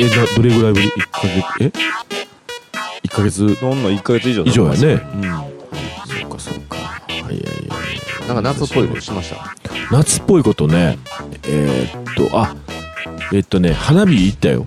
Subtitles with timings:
[0.00, 1.64] えなどれぐらいぶり？1ヶ月？
[1.64, 1.72] え
[3.04, 3.46] ？1ヶ月？
[3.60, 4.78] どんどん1ヶ月以上以上やね。
[4.78, 5.22] うん。
[6.20, 6.76] そうかそうか。
[6.76, 7.38] はいはいは
[8.24, 8.28] い。
[8.28, 9.54] なんか夏っぽいことしました？
[9.90, 10.98] 夏っぽいことね。
[11.48, 12.54] えー、っとあ
[13.32, 14.64] えーっとね花火行ったよ。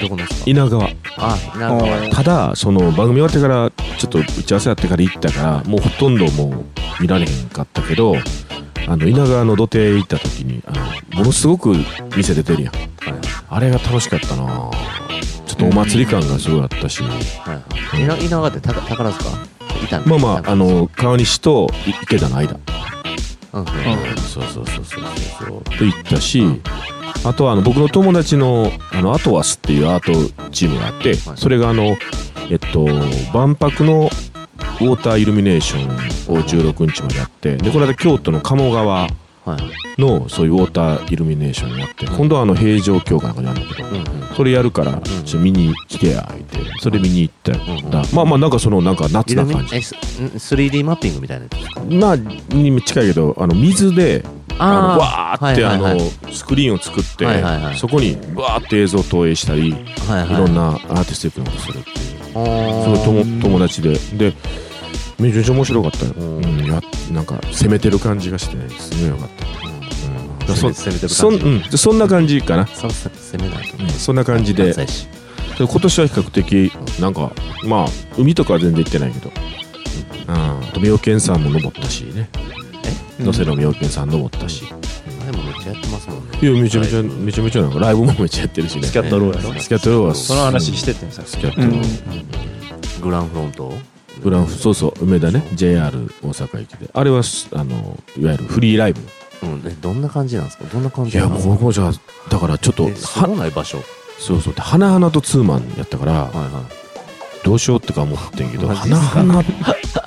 [0.00, 0.88] どこの稲川。
[1.16, 6.64] あなんかあただその番組終わってからちょっと打ち合わせやってから行ったからもうほとんどもう
[7.02, 8.16] 見られへんかったけど
[8.88, 11.74] あの稲川の土手行った時にあのものすごく
[12.16, 12.74] 店出てるやん
[13.54, 14.70] あれが楽しかったな。
[15.46, 17.10] ちょっとお祭り感がすごいあったし、はい
[17.78, 18.02] はい。
[18.02, 19.28] 稲稲川ってた宝塚？
[19.84, 22.58] いたんまあまああの川西と池田の間。
[23.52, 23.60] うん。
[23.60, 23.66] うん。
[24.16, 25.04] そうそうそうそうそう。
[25.46, 26.42] そうと行ったし、
[27.24, 31.36] あとはあの僕の友達のあのアトワスっていうアートチームがあって、はい。
[31.36, 31.98] それがあの
[32.50, 32.86] えっと
[33.34, 34.08] 万博の
[34.80, 39.10] ウォーターイルミネーションを16日までやってでこの間京都の鴨川はい
[39.98, 49.76] のそういうウォーターイルミネーションやって今度はあの平城京かなんかにあるんだけどそれやるからちょ見に来てや言ってそれ見に行ったうんだまあまあなんかそのなんか夏な感じ。
[49.76, 49.98] えすん
[50.56, 51.46] 3D マッピングみたいな
[51.98, 54.24] まあに近いけどあの水で
[54.58, 55.98] あのわーってあの
[56.32, 57.26] スクリーンを作って
[57.76, 61.96] そこにわーって映像を投影したりいろんなアーティスティックなことするっていう。
[62.34, 63.98] おすごい友友達で。
[64.30, 64.34] で
[65.18, 66.44] めちゃめちゃ面白かったよ、うん。
[66.44, 66.80] うん、や
[67.10, 70.56] なんか攻めてる感じがしてねすごいよかった、うん。
[70.56, 73.76] 攻め攻めてるそん,、感じうん、でそんな感じかな、さっさと攻めないと。
[73.82, 73.88] うん。
[73.90, 74.74] そんな感じで。
[75.58, 77.30] 今年は比較的なんか
[77.66, 79.30] まあ海とかは全然行ってないけど、
[80.28, 82.28] うん、あと妙見山も登ったしね。
[83.20, 86.38] 能勢の妙見山登ったし、あれもめっちゃやってますもんね。
[86.42, 88.84] いやめちゃめちゃめちゃめちゃなんかライブもめっちゃやってるしね。
[88.84, 93.91] スキャットローやろスキャットローはその話しててんさスキャットロー、グランフロント？
[94.22, 96.90] グランフそうそう梅田ね JR 大阪駅で。
[96.92, 99.00] あれはすあのいわゆるフリーライブ。
[99.42, 100.64] うんえどんな感じなんですか？
[100.72, 101.48] どんな感いやじなんですか？
[101.48, 101.90] もうここじゃ
[102.30, 103.78] だからちょっとはごない場所？
[103.78, 103.84] は
[104.18, 104.54] そうそう。
[104.54, 106.22] で花々とツーマンやったからいは
[106.68, 107.44] い。
[107.44, 109.44] どうしようってか思ってんけどマジっす花々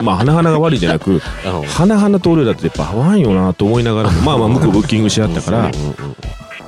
[0.01, 5.71] まあ花々が悪いじゃなく あの花々と俺らってやっぱ合わんよなと思いながらも まあまあ向こうブッキングし合ったから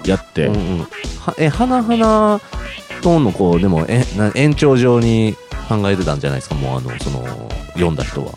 [0.05, 0.47] やって。
[0.47, 0.79] うんうん。
[1.21, 2.41] はえ花々
[3.01, 5.35] とのこうでもえな延長上に
[5.67, 8.33] 考えてたんじゃないですかもうあのその読んだ人は。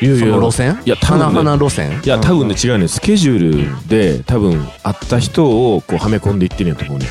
[0.00, 0.18] いやいや。
[0.20, 0.80] その路線？
[0.84, 1.24] いや多分ね。
[1.24, 2.00] 花々路線？
[2.02, 2.88] いや多分ね違うね。
[2.88, 7.06] スケジュールで多分会った人をこうはめ込んでいってるんやと思うね。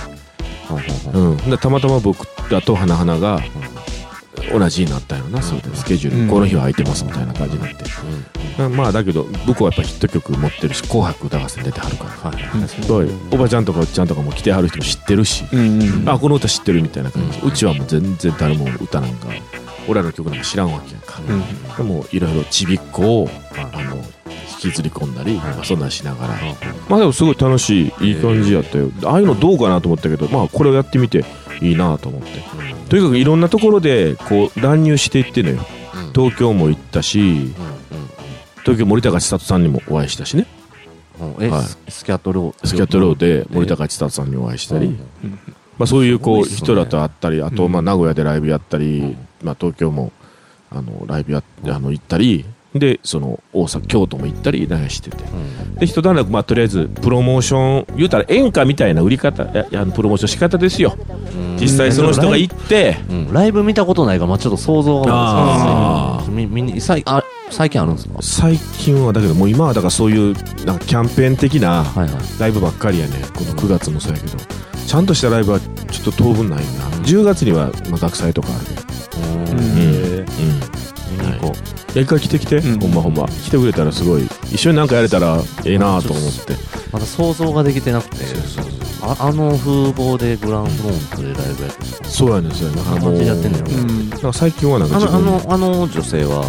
[0.67, 3.41] ほんうん、でたまたま僕らと花々が
[4.51, 6.27] 同じになったよな、それでスケジュール、うん。
[6.29, 7.85] この日は空いてますみたいな感じになって、
[8.75, 12.59] まあだけど僕はやっぱヒット曲持ってるし「紅白歌合戦」出てはるから、はい。
[12.59, 12.67] はい。
[12.69, 19.27] そうおばちゃんとかおっちゃんとかも来てはる人も知ってるし、うんうんあこの歌知ってるみたいな感じ、ううんちはもう全然誰も歌なんか
[19.87, 21.19] 俺らの曲なんか知らんわけやんか、
[21.77, 23.29] でもいろいろちびっこを
[23.73, 24.03] あの引
[24.69, 26.35] きずり込んだり、まあそんなんしながら、
[26.89, 28.91] まあでもすごい楽しいいい感じやったよ。
[29.03, 31.25] ああいうのどうかなと思ったけどまあこれをやってみて
[31.61, 32.27] いいなと思って。
[32.89, 35.65] とにかくいろんなところでこう乱入していってんのよ。
[35.95, 36.13] うん。
[36.13, 37.51] 東京も行ったしうん
[38.63, 40.45] 東京森高千里さんにもお会いしたしね。
[41.19, 41.51] はい。
[41.63, 42.67] ススキャットロー。
[42.67, 45.39] スキャットローで森高千里さんにお会いしたり、うん
[45.77, 50.11] まあ、そういうこう人らと会ったりあとまあ名古屋でライブやったり、まあ、東京も
[50.69, 55.17] あのライブやあの行ったりでその大阪京都も行ったりなんかしてて。
[55.23, 55.75] うん。
[55.75, 60.97] で一段落まあとりあえずプロモーション言うたら演歌みたいな売り方いやいやあのプロモーション仕方ですよ。
[61.59, 63.33] 実際その人が行ってうん。
[63.33, 68.21] ライブ見たことないから、まあ、ちょっと想像があみみにさいあ最近あるんですか？
[68.21, 70.33] 最近はだけどもう今はだからそういう
[70.65, 71.85] なんかキャンペーン的な
[72.39, 73.13] ライブばっかりやね。
[73.35, 74.37] この9月もそうやけど。
[74.87, 76.63] ちゃんとしたライブはちょっと当分ないな。
[77.03, 78.81] 10月にはまあ学祭とかあるけど。
[79.21, 79.57] うんうん。
[79.57, 80.25] うん
[81.11, 81.53] 見に行こ
[81.93, 82.79] いや一回来て来て、うん。
[82.79, 83.27] ほんまほんま。
[83.27, 84.23] 来てくれたらすごい。
[84.51, 86.53] 一緒になんかやれたらええなと思って。
[86.53, 86.57] う
[86.93, 88.17] まだ想像ができてなくて。
[89.03, 92.87] ああの風貌でグランフロントでライブやってるんですかそうやねんそうやねん。
[92.87, 93.65] あの感じでやってんのよ。
[93.67, 94.09] うん。
[94.09, 96.43] なんか最近はなんかあ自分のあのあの女性は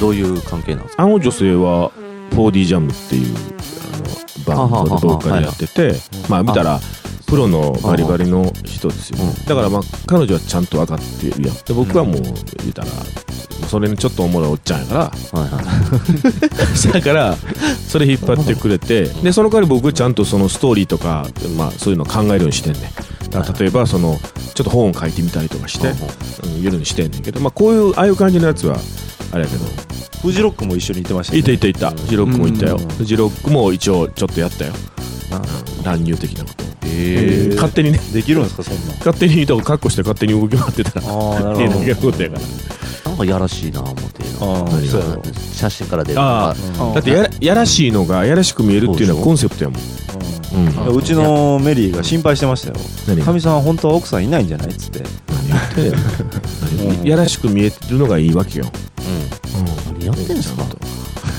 [0.00, 1.02] どういう関係なんですか？
[1.04, 1.92] あの女性は
[2.32, 3.36] 4D ジャムっていう
[4.48, 5.94] あのバンドでボーカルやってて
[6.28, 6.80] まあ見たら
[7.32, 9.34] プロのバリバリの人ですよ、うん。
[9.46, 11.56] だからまあ彼女はちゃんと分かってるやん。
[11.64, 12.32] で僕はもう言
[12.68, 12.88] うたら
[13.68, 15.00] それにちょっとおもろいおっちゃんやから。
[15.40, 15.62] はいは
[16.90, 16.92] い。
[16.92, 17.34] だから
[17.88, 21.26] それ引っ張ってくれてでその代わり僕ちゃんとそのストーリーとか、
[21.56, 23.58] まあ、そういうのを考えるようにしてんねん。
[23.58, 24.20] 例えばその
[24.54, 28.76] ちょっと本を書いてみたりとかして、うん、夜にしてんねんけど、まあ、こういうああいう感じのやつは
[29.32, 29.64] あれやけど。
[30.20, 31.94] フジロックも一緒にいてましたいたいたいた。
[32.06, 32.78] ジロックもいたよ。
[33.00, 33.06] うん。
[33.06, 34.72] ジロックも一応ちょっとやったよ。
[34.72, 35.01] な
[35.84, 36.64] 乱入的なこと。
[36.64, 37.54] をえー。
[37.54, 37.98] 勝手にね。
[38.12, 38.94] できるんですかそんな。
[38.94, 41.06] ん勝手にとかカッコして勝手に動き回ってたら。
[41.06, 42.42] ああなっていうだけのことやから。
[43.04, 44.22] なんかやらしいな思って
[45.54, 46.94] 写真から出るあうん。
[46.94, 49.80] だってやらやらしいのがやらしく見えるっていうのはコンセプトやもん。
[50.88, 50.96] うん。
[50.96, 52.74] うちのメリーが心配してましたよ。
[53.06, 55.02] 何かみさん本当は奥さんいないんじゃないっつって。
[55.76, 58.66] 何言って やらしく見えるのがいいわけよ、
[59.90, 60.64] うん、何やってんすか？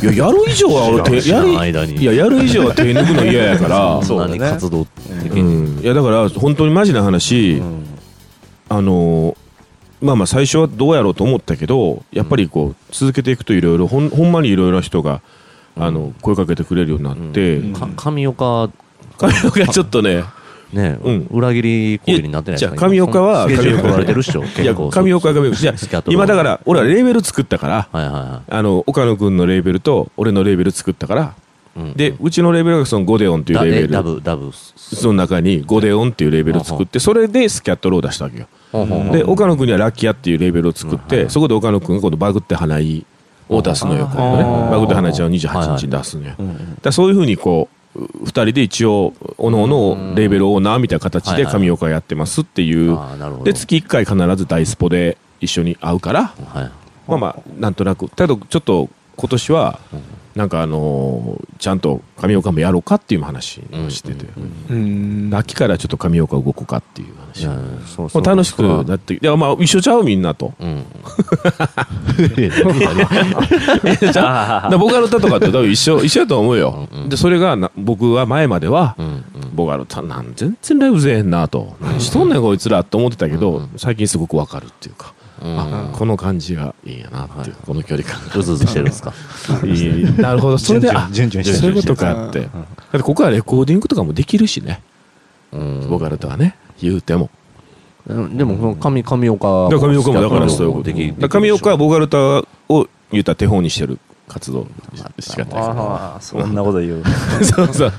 [0.04, 1.96] いややる以上は俺手やりん間に。
[1.96, 4.02] いややる以上は手抜くの嫌やから。
[4.04, 4.86] そんなに活動
[5.24, 7.86] 的うにん、いやだから本当にマジな話、うん。
[8.70, 9.38] あの
[10.02, 15.22] まあまあ最初はどうやろうと思ったけどやっぱりこう続けていくといろいろほんほんまにいろいろな人が
[15.78, 17.74] あの声かけてくれるようになって、うん。
[17.74, 18.70] か上岡。
[19.18, 20.24] 神岡がちょっとね
[20.74, 21.28] ね、うん。
[21.32, 22.88] 裏切り行為になってないですか？
[22.88, 23.48] いやじゃあ上岡は。
[23.48, 25.32] スケジュール上岡れてるっしょ岡が上岡
[26.08, 31.36] 今だから俺はレーベル作ったからはいはいはあの岡野君のレーベルと俺のレーベル作ったから
[31.76, 38.48] い、うんでうちのレーベルがそのゴデオンっていうレーベルダダブダブその中にゴデオンっていうレーベルを作ってそれでスキャットローを出したわけよ
[39.12, 43.06] で岡野君にはラッキーアっていうレーベルを作ってそこで岡野君が今度バグって花井
[43.50, 46.36] を出すのよねバグって花井ちゃんを28日に出すのよ
[46.82, 52.98] だそういうふうにこう2人で一応おのおのレーベルオーナーみたいな形で上岡やってますっていう。
[53.44, 56.34] で月1回必ず大スポで一緒に会うから。
[56.48, 56.72] はい。
[57.08, 58.08] まあまあなんとなく。
[58.08, 59.80] だけどちょっと今年は
[60.36, 64.26] なんかあのーちゃんと上岡もやろうかっていう話をしてて。
[64.70, 67.48] うん秋からちょっと上岡動こうかっていう話
[67.96, 70.22] そうそう楽しくなっていやまあ一緒ちゃうみん。
[70.22, 70.84] なとうん。
[74.78, 77.02] ボカロタとかと多分一緒一緒やと思うようん。
[77.04, 77.10] うん。
[77.10, 79.06] でそれがな僕は前まではうん。
[79.06, 79.24] うん。
[79.56, 80.34] ボカロタなん。
[80.36, 81.30] 全然ライブぜえへん。
[81.30, 82.30] なと何しとん。
[82.30, 82.42] ねん。
[82.42, 83.70] こいつらと思ってたけどうん。
[83.78, 89.14] 最近すごくわかるっていうかうんあこの感じがいいんやなっていうこの距離感うずうずしてるんですか？
[90.22, 90.58] なるほど。
[90.58, 92.30] それであそういうことか。
[92.30, 92.50] ってだっ
[92.94, 94.82] てここはレコーディングとかもできるしね。
[95.52, 95.88] うん。
[95.90, 96.56] ボカロタはね。
[96.82, 97.30] 言うても。
[98.08, 100.84] うんでもこの上上岡だから上岡もだからそういうこと。
[100.86, 102.18] できだから上岡はボカロタ
[102.70, 104.68] を言ったら手本にしてる活動
[105.20, 105.54] しかない。
[105.56, 107.04] ああそんなこと言う。
[107.44, 107.94] そうそう。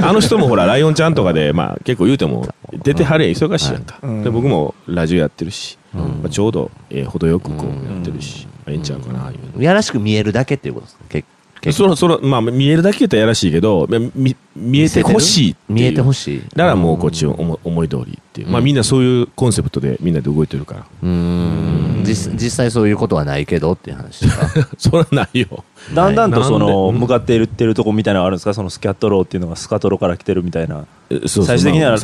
[0.00, 2.48] あの人もほら、ライオンちゃんとかで、まあ結構言うても、
[2.84, 3.98] 出てはれ忙しいやんか。
[4.02, 6.00] うんで、僕もラジオやってるし、うん。
[6.22, 11.04] まあ、ちょうど、えー程よくこうんうやってるし、まあええんちゃうかな、いうやらしく見えるだけっていうことですか？
[11.08, 11.28] 結
[11.60, 15.56] 結その、その、まあ見えるだけ言ったらやらしいけど、まあ見見えてほしいいう。
[15.72, 16.14] 見えてほい。
[16.14, 16.98] しいだからもう。
[16.98, 17.88] こっちを思思い。
[17.88, 18.48] 通りっていう。
[18.48, 20.80] まあうんみんなそういうコンセプトでみんなで動いてるから。
[21.02, 22.02] うーん。
[22.04, 24.68] 実実際そういうことはないけどっていう話ですか。
[24.76, 25.64] そらないよ。
[25.94, 28.52] だんだんとその向かっていってるとこみたいなのあるんですか？
[28.52, 30.84] そのスキャットローっていうのがスカトロから来てるみたいな。
[31.08, 31.44] えそうそう。
[31.46, 31.96] 最終的には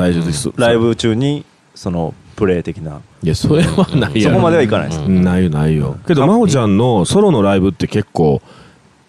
[0.56, 1.44] ライブ中に
[1.80, 3.00] そのプレイ的な。
[3.22, 4.34] いや、それはないやろ。
[4.34, 5.00] そこまではいかないです。
[5.00, 5.24] うん。
[5.24, 5.96] ないよないよ。
[6.06, 8.42] けど真帆ちゃんのソロのライブって結構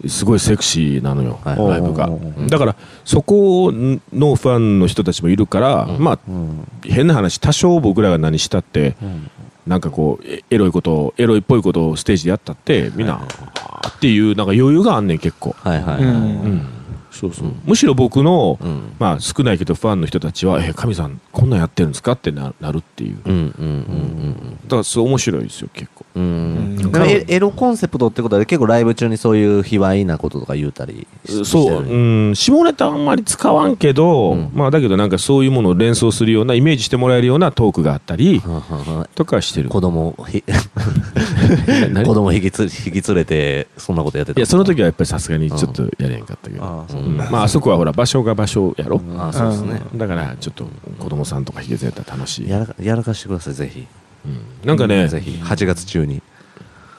[0.07, 1.57] すごいセクシーなのよ、はい。
[1.57, 2.09] ライブが。
[2.09, 6.01] おうおうおうだからそこのファンの人たちもいるから、うん。
[6.01, 6.65] まあうん。
[6.85, 9.29] 変な話多少僕らが何したってうん。
[9.68, 16.81] なんかこうエエロいことをエロいっぽいことをステージでやったってみんな、あーっていうなんか余裕があんねん結構、はいはいはい、うん
[17.11, 17.51] うんそうそう。
[17.65, 18.93] むしろ僕の、うん。
[18.99, 23.17] まあ少ないけどファンの人たちは「え神さんこんなんやってるんですか?」ってななるっていう。
[23.25, 26.05] うんうんうんだからそう面白いですよ結構。
[26.15, 34.49] エエロコンセプトってことで結構ライブ中にそういう卑猥なこととか言うたりしそう、うん、下ネタあんまり使わんけど、うん。
[34.53, 38.53] まあだけどなんかそういうものを連想するようなイメージしてもらえるようなトークがあったりはん。
[38.53, 39.69] はんはんとかはしてる。
[39.69, 40.44] 子供をひ
[41.91, 42.06] 何？
[42.06, 47.17] 子供引きつ引き連れてそんなことやってたいやその時はやっぱりさすがにちょっとやれへんかったけど、ああそううん。
[47.17, 50.65] まああそこはほら場所が場所やろ、あそうですね、だからちょっと
[50.99, 53.87] 子供さんとか引きずれたら楽しい、やらかやらかしてくださいぜひ。
[54.25, 54.41] うん。
[54.67, 55.31] なんかね、ぜひ。
[55.43, 56.21] 8月中に。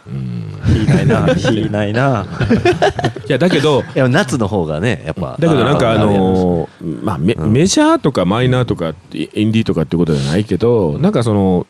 [0.06, 0.48] うん。
[0.82, 1.28] いないな。
[1.52, 2.26] いないな。
[3.28, 7.52] いやだけど いや夏の方がねやっぱだけどなんかあーのーまあメうん。
[7.52, 11.66] メジャーとかマイナーとかってインディーとかってことじゃないけどなんかその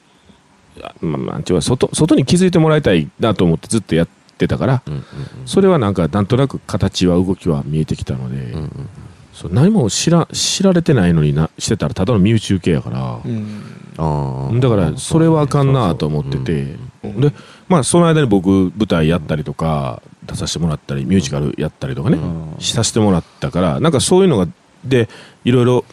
[0.83, 4.13] あまあまあ外外に気づいてもらいたいなと思ってずっとやって
[4.49, 5.05] たからうんうん
[5.47, 8.89] それはなんかなんとなく形は動きは見えてきたので、うんうん
[9.33, 13.63] そう何も知ら知られてないのになしてたらただの身内受けやから、うん。
[13.97, 14.61] あー。
[14.61, 17.33] だからそれはあかんなと思ってて、で
[17.67, 22.61] まあその間に僕舞台やったりとか出させてもらったりミュージカルやったりとかね、うん。
[22.61, 24.47] させてもらったからなんかそういうのが
[24.85, 25.09] で
[25.45, 25.85] いろいろ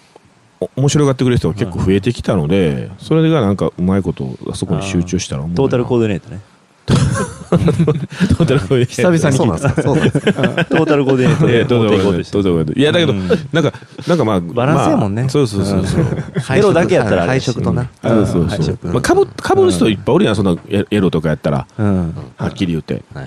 [0.59, 6.41] お面白がってくれる人が結構増えてきたので、それがなんかうまいことあそこに集中したらトータルコーディネートね。
[6.85, 6.93] ト
[7.57, 9.73] ータルコーディネート久々にそうなん聞いたで。
[9.73, 11.63] すかそうなんですかトータルコーディネートで。
[11.65, 13.73] どうぞどうぞ持っていこうとしてどうぞいやだけど、うんなんか
[14.07, 14.17] なん。
[14.17, 15.21] かまあバランスやもんね。
[15.23, 18.93] まあそうそうそうそう、エロだけやったらあれ配色とな、そうそう配そう、色。
[18.93, 21.65] まあ、かぶかぶる人いっぱいおるやんそんなエエロとかやったら。
[21.77, 22.13] うん。
[22.37, 23.21] はっきり言って、うん。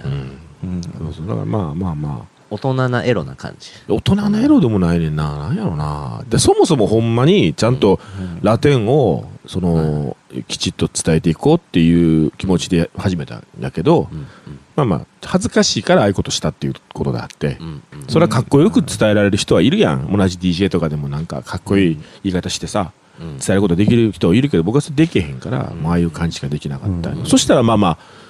[0.64, 0.82] うん。
[0.82, 1.26] そうそう。
[1.26, 3.70] だからまあまあまあ大人なエロな感じ。
[3.88, 5.38] 大人のエロでもないねんな。
[5.38, 6.22] なんやろな。
[6.28, 7.98] でそもそもほんまにちゃんと
[8.42, 10.16] ラテンをその、
[10.48, 14.26] きちっと伝えていこうっていう気持ちで始めたんやけど、うん
[14.74, 18.06] まあまあ恥ずかしいからああいうことしたっていうことであって、うんうん。
[18.08, 20.16] それはかっこよく伝えられる人はいるやん。
[20.16, 23.38] 同じ DJ とかでもなんかかっこいい言い方してさうん。
[23.38, 25.82] 伝えることできる人いるけど僕はそれできへんから、うん。
[25.82, 27.26] まあああいう感じしかできなかった、うん。
[27.26, 28.21] そしたらまあまあえー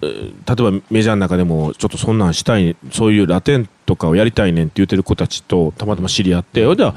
[0.00, 6.94] 例えばメジャーの中でもちょっとそんなんしたいそういうラテンとかをやりたいねんって言ってる子たちとたまたま知り合って、じゃあ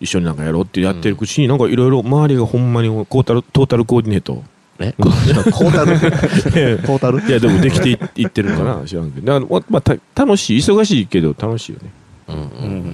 [0.00, 4.42] 一緒になんかやろうってやってるうちに、なんかいろいろ周りがほんまにトータルトータルコーディネート。
[4.80, 4.92] え？
[4.98, 5.98] コータル？
[6.82, 7.20] トータル？
[7.20, 9.40] いやでもできていいってるのかな知らんけど。
[9.40, 11.90] だからまあた楽しい忙しいけど楽しいよね
[12.28, 12.36] うん。
[12.36, 12.40] う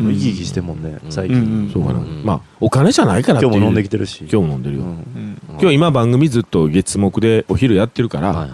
[0.01, 0.09] うん。
[0.11, 1.11] ん生き生きしてんもんねうん。
[1.11, 1.69] 最うん。
[1.69, 2.23] 近そうかな、うん。
[2.25, 4.19] まあお金じゃないから今日も飲んできてるし。
[4.31, 4.89] 今日も飲んでるよ、うん。
[4.89, 8.51] うん今日今番組ずっと月木でお昼やってるから、はい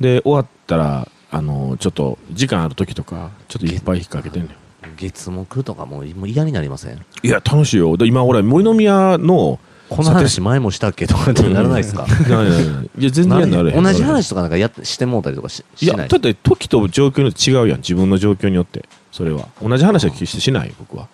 [0.00, 7.04] で終わったらあのちょっと時間ある時とかちょっといっぱい引っ掛けてんねん月木とかもうもう嫌になりません？
[7.22, 7.96] いや楽しいよ。
[7.96, 9.58] で今俺森宮の
[9.90, 12.06] この話前もしたっけとかってならないですか？
[12.28, 12.90] ななない。
[12.98, 13.82] いや全然なれへん。
[13.82, 15.98] 同じ話とかなんかやってしてもうたりとかしいしない？
[15.98, 17.78] やだって時と状況によって違うやん。
[17.78, 18.84] 自分の状況によって。
[19.12, 19.48] それは。
[19.62, 21.08] 同じ話は決してしない僕は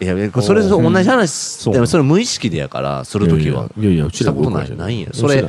[0.00, 3.68] いやいやそれと同じ話でもそれ無意識でやからするときは。
[3.76, 4.76] いやいやうちらしたことない。
[4.76, 5.08] ないんや。
[5.12, 5.44] それ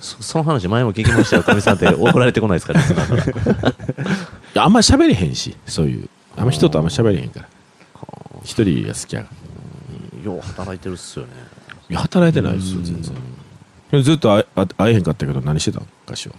[0.00, 1.42] そその話前も聞きましたよ。
[1.42, 1.88] かみさんって。
[1.98, 2.74] 怒られてこないですか？
[2.74, 3.74] リスナーからい
[4.54, 6.08] やあんまり喋れへんしそういう。
[6.36, 7.48] あんま人とあんまり喋れへんから。
[8.44, 9.26] 一人が好きや
[10.24, 11.32] よう働いてるっすよね。
[11.90, 13.02] いや働いてないですよ全
[13.90, 14.02] 然。
[14.04, 16.34] ずっと会え会会えへんかったけど何してたの昔は。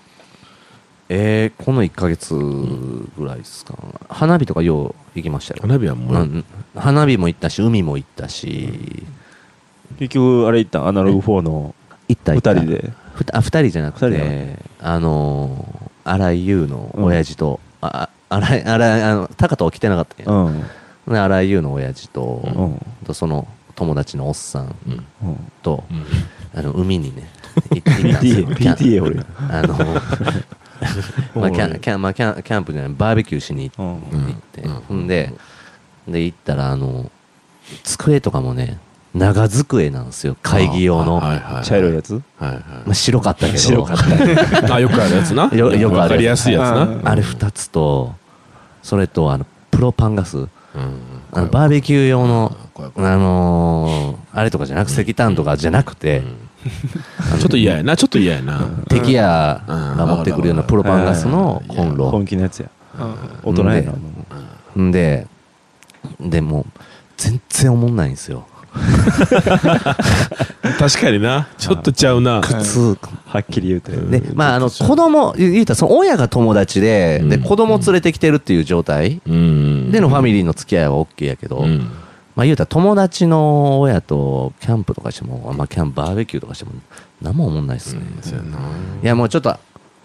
[1.11, 3.73] えー、この1か月ぐらいですか。
[4.09, 5.59] 花火とかよう行きましたよ。
[5.63, 9.03] 花火はもう、うん花火も行ったし海も行ったし
[9.97, 10.79] 結局あれ行った？
[10.81, 11.73] んアナログ4の
[12.07, 12.53] 二行った行った。
[12.55, 12.91] 人で？
[13.15, 20.63] ふたあ二人じゃなくてあのー荒井優の親父と、ああ荒井荒井あの高田は来てなかったんや、うん。
[21.13, 22.49] で荒井優の親父と,、う
[23.03, 23.05] ん。
[23.05, 25.05] とその友達のおっさんうん。
[25.27, 26.59] うんと、うん。
[26.59, 27.29] あの海にね
[27.71, 28.47] 行ったんですよ。
[28.47, 29.19] PTA キャン PTA 俺。
[29.49, 29.75] あの
[31.41, 34.19] まあキャンキャンまあキャンキャンプじゃないバーベキューしに行っうん。
[34.19, 34.33] うん。
[34.51, 34.73] て、うん。
[34.73, 35.33] ほんで
[36.11, 37.11] で行ったらあの
[37.83, 38.79] 机とかもね
[39.13, 40.35] 長机なんですよ。
[40.43, 41.63] 会議用の、はいはいはい。
[41.63, 42.13] 茶色いやつ？
[42.13, 42.59] はいはい。
[42.59, 43.57] まあ、白かったけど。
[43.57, 44.75] 白かった。
[44.75, 45.49] あよくあるやつな。
[45.51, 46.09] よよくあるやつ。
[46.09, 46.83] わかりやすいやつな。
[46.83, 47.01] うん。
[47.03, 48.13] あれ2つと
[48.83, 50.37] それとあのプロパンガス。
[50.37, 50.47] うん。
[51.31, 56.21] あのバーベキュー用のあのーあれとかじゃなく石炭とかじゃなくて、
[57.39, 58.61] ちょっと嫌やなちょっと嫌やな。
[58.87, 62.11] 敵やが持ってくるようなプロパンガスのコンロ。
[62.11, 62.69] 本気のやつや。
[62.99, 63.15] うん。
[63.43, 63.91] 大人やな
[64.75, 64.91] もん。
[64.91, 65.27] で
[66.19, 66.65] でもう
[67.17, 68.47] 全然おもんないんですよ。
[70.77, 71.47] 確かにな。
[71.57, 72.41] ちょっとちゃうな。
[72.41, 77.43] 普通はっきり言うてでまああの子供言言うたらその親が友達ででうん。
[77.43, 79.21] 子供連れてきてるっていう状態。
[79.27, 79.91] うん。
[79.91, 81.89] でのファミリーの付き合いは OK やけど、うん。
[82.35, 86.71] まあ言うたら友達の親とキャンプとかしても、まあキャンプバーベキューとかしても
[87.21, 88.01] 何も思んないですね、
[89.03, 89.57] いやもうちょっと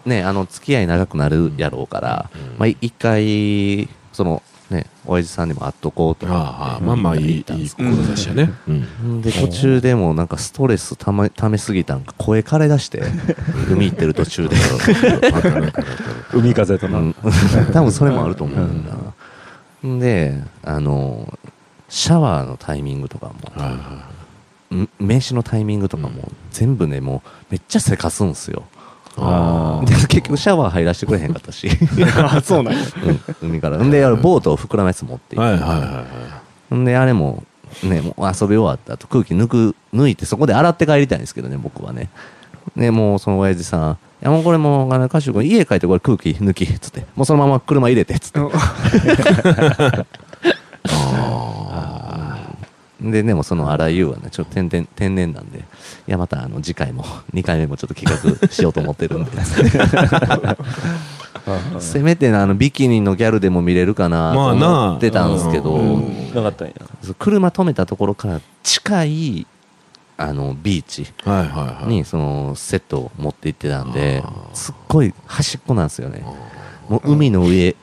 [0.05, 6.27] ねあの付き合い長くなるやろうから、まあ一回そのね親父さんにも会っとこうと。
[6.27, 8.51] ああまあまあいいいい志やね。
[8.67, 9.21] うん。
[9.21, 13.03] で途中でもなんかストレスたまためすぎたんか声枯れ出して
[13.69, 14.55] 海行ってる途中で。
[16.33, 17.15] 海風となうん。
[17.73, 18.59] 多分それもあると思う。
[18.59, 18.85] ん。
[18.85, 18.93] だ
[19.83, 21.37] な、であの
[21.89, 23.33] シャワーのタイミングとかも
[24.99, 28.63] 名刺のタイミングとかも全部ねもうめっちゃせかすんすよ。
[28.74, 28.74] あ
[29.85, 31.69] で結局シャワー入らせてくれへんかったし、
[32.17, 32.79] あそうなんや。
[33.41, 33.77] うん海から。
[33.77, 36.05] んで俺ボートを膨らむやつ持っていはいはいはいは
[36.71, 36.75] い。
[36.75, 37.43] んであれも
[37.83, 42.09] ねもう遊び終わった後空気抜く抜いてそこで洗って帰りたいんですけどね僕はね。
[42.75, 48.39] でもうその親父さん「いやもうこれもうあの歌手君家帰ってこれ空気抜き」っつって「もうそのまま車入れて」っつって
[53.01, 55.61] ででもその荒井優はねちょっと天然天然なんでい
[56.07, 59.31] やまたあの次回も 2回目もちょっと企画しようと思ってるんで。
[61.79, 66.33] せめてあのビキニのギャルでも見れるかなと思ってたんですけど、うん。
[66.33, 66.73] なかったんや。
[67.19, 69.47] 車止めたところから近い
[70.17, 71.87] あのビーチはいはいはい。
[71.87, 74.23] にそのセットを持って行ってたんで
[74.53, 76.25] すっごい端っこなんですよね。
[76.89, 77.75] もう海の上う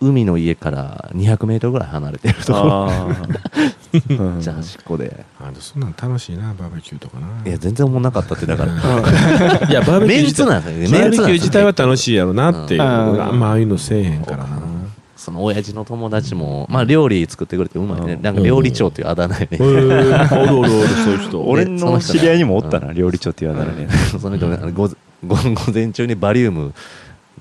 [0.00, 2.86] 海の家から200メートルぐらい離れてるところ。
[2.90, 3.06] あ
[3.92, 5.24] めっちゃ端っこで。
[5.40, 7.26] あそんなん楽しいなバーベキューとかな。
[7.44, 8.72] いや全然思んなかったってだから。
[9.68, 10.82] いやバーベキュー自体ツなんですよね。
[10.82, 12.82] バーベキューメンツなんですよ自体は楽しいやろなっていう。
[12.82, 13.10] うん。
[13.10, 14.60] 俺あんまああいうのせえへんからな
[15.16, 18.14] その親父の友達もまあ料理作ってくれてうまいね。
[18.14, 18.22] うん。
[18.22, 19.58] なんか料理長っていうあだ名で。
[19.58, 21.42] ね おるおるおるそういう人。
[21.42, 23.88] 俺の知り合いにもおったな料理長って言われたらね
[24.20, 24.90] その人ね午
[25.72, 26.72] 前中にバリウム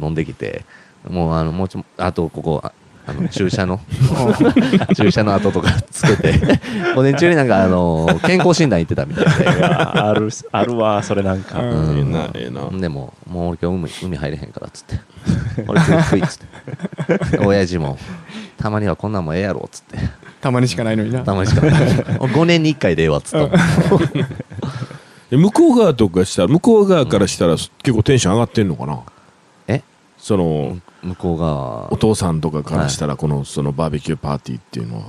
[0.02, 0.66] 飲んできて
[1.08, 2.72] もうあのもうちょあとここあ
[3.08, 3.80] あの 注射の
[4.96, 6.60] 注射の跡とかつけて
[6.96, 9.48] 午前中になんかあの健康診断行ってたみたいで。
[9.64, 11.60] あるあるわそれなんか。
[11.60, 11.98] うん。
[11.98, 12.80] ええなええな。
[12.80, 15.00] でももう俺今日海海入れへんからっつって。
[15.68, 17.38] 俺食い食いっつって。
[17.40, 17.98] 親父も
[18.58, 19.98] たまにはこんなんもええやろっつって。
[20.42, 21.22] たまにしかないのにな。
[21.22, 23.58] たまにしか5年に1回でええわっつった
[25.30, 28.94] で向こう側とかしたら向こう側からしたら結構テンション上がってんのかな？
[28.94, 29.19] え
[30.30, 35.02] その向こうがお父さんとかからしたらこのそのバーベキューパーティーっていうのは。
[35.02, 35.06] い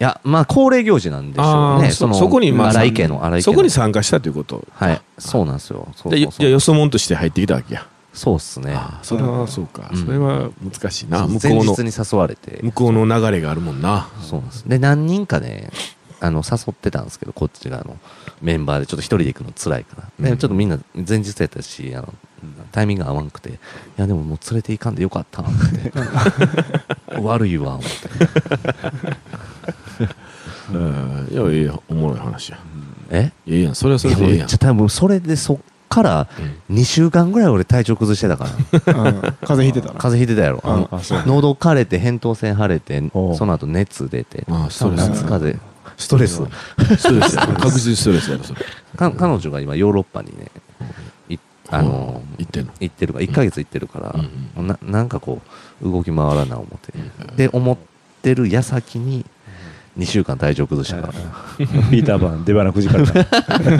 [0.00, 1.92] やまあ恒例行事なんでしょうね。
[1.92, 3.42] そのそこにまあ荒井家の荒井家の。
[3.42, 4.66] そこに参加したということ。
[4.74, 5.00] はい。
[5.16, 5.86] そうなんですよ。
[5.94, 6.40] そうでそうそう。
[6.40, 7.86] じゃあよそ者として入ってきたわけや。
[8.12, 8.72] そうっすね。
[8.74, 10.04] あそれはそうか、うん。
[10.04, 11.28] それは難しいな。
[11.28, 12.58] 向前こうの日に誘われて。
[12.64, 14.08] 向こうの流れがあるもんな。
[14.20, 14.68] そうなんです。
[14.68, 15.70] で何人かね
[16.20, 17.96] あの誘ってたんですけどこっち側の
[18.42, 20.10] メンバーでちょっと一人で行くの辛いから。
[20.18, 20.38] でうん。
[20.38, 22.12] ちょっとみんな前日やったしあの
[22.72, 23.52] タイミング合わんくてい
[23.96, 25.92] やでももう連れて行かんでよかったって。
[27.20, 27.88] 悪いわ思って。
[30.72, 31.28] うん。
[31.30, 32.58] いやいやおもろい話や。
[33.10, 33.32] え？
[33.46, 34.48] いやいやそれはそれでええやん。
[34.48, 35.58] 多分それでそっ
[35.88, 36.28] から
[36.70, 38.50] 2週間ぐらい俺体調崩してたから。
[39.04, 39.20] うん。
[39.22, 40.62] 風邪ひいてたな風邪ひいてたやろ。
[41.26, 43.02] 喉枯れて扁桃腺腫れて
[43.36, 45.58] その後熱出て夏風邪
[45.98, 46.36] ストレス。
[46.36, 47.36] ストレス。
[47.36, 48.60] や確実にストレスやろそれ。
[48.96, 50.50] か彼女が今ヨーロッパにね
[51.28, 51.36] い
[51.68, 52.72] あの言ってんの？
[52.80, 54.14] 行ってるから1ヶ月行ってるから、
[54.56, 54.66] うん。
[54.66, 55.42] ななんかこ
[55.82, 56.92] う動き回らな思って、
[57.36, 57.76] で思っ
[58.22, 59.26] てる矢先に
[59.98, 61.12] 2週間体調崩したから、
[61.90, 63.12] ピーターパン出花くじかれた。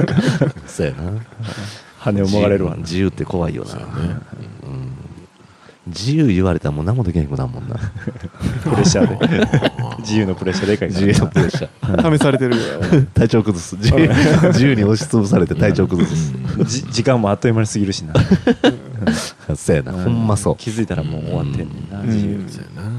[0.66, 1.12] そうやな。
[1.98, 3.76] 羽をもがれるわ自由自由って怖いよな、
[5.88, 7.76] 自由言われたらもう何もできなくなるもんな。
[8.62, 9.48] プレッシャーで。
[10.00, 12.18] 自由のプレッシャーでかい自由のプレッシャー。
[12.18, 12.62] 試されてるよ。
[13.14, 13.76] 体調崩す。
[13.76, 14.08] 自由
[14.48, 16.32] 自由に押しつぶされて体調崩す。
[16.64, 18.14] じ時間もあっという間に過ぎるしな。
[19.56, 19.92] そうやな。
[19.92, 20.56] ほんまそう。
[20.56, 22.00] 気づいたらもう終わってんねんな。
[22.00, 22.06] うん。
[22.08, 22.90] 自由そうやな。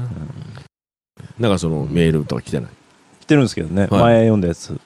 [1.38, 2.70] なんかそのメールとか来てない？
[3.20, 3.82] 来てるんですけどね。
[3.82, 4.02] はい。
[4.02, 4.78] 前読んだやつ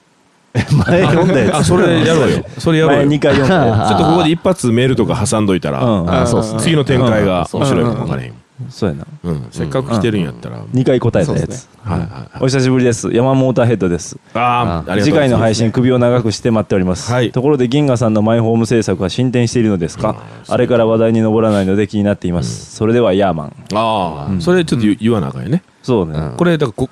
[0.87, 1.55] 前読んだやつ。
[1.57, 2.45] あそれやろうよ。
[2.57, 6.25] それやろう前よ2回読んだやちょっとここで一発メールとか挟んどいたら、
[6.59, 7.59] 次の展開がうん。
[7.61, 8.33] 面白いかも分からへん、
[8.69, 9.05] つそうやな。
[9.23, 11.67] うん、せっかく来てるんやったら、2回答えたやつ。
[11.83, 12.43] はいはいはい。
[12.43, 13.11] お久しぶりです。
[13.11, 14.17] 山モーターヘッドです。
[14.33, 15.03] ああありがとうございます。
[15.03, 17.31] 次回の配信首を長くして待っております、はい。
[17.31, 20.15] ところで銀河さんのマイホーム制作は進展しているのですか、うん
[20.47, 24.41] あれから話題に上らないので気になっています、それではヤーマンああ、うん。
[24.41, 26.37] それちょっと言言わなあかんよね、そうね、うん。
[26.37, 26.89] これだからこ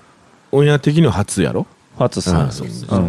[0.52, 1.68] オンエア的には初やろ？
[1.98, 3.04] 初さそうそう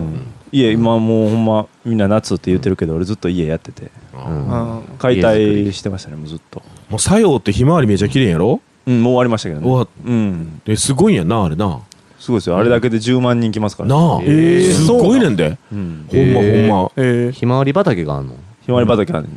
[0.55, 3.91] 家今もうほんまみんな夏って言ってるけど俺ずっと家やってて。
[4.15, 4.49] うん。
[4.79, 6.63] うん解体してましたねもうずっと。
[6.89, 8.61] もう作用ってひまわりめちゃ綺麗やろ？
[8.87, 9.67] うんもう終わりましたけどね。
[9.67, 10.61] 終わうん。
[10.65, 11.81] ですごいんやなあれな。
[12.19, 12.57] すごいですよ。
[12.57, 13.89] あれだけで10万人来ますから。
[13.89, 15.59] なあ、えーすごいねんで。
[15.73, 16.07] うん。
[16.11, 16.93] ほんまほんま。
[16.97, 17.31] えー。
[17.33, 18.35] ひまわり畑があんの？
[18.63, 19.31] ひまわり畑あるの。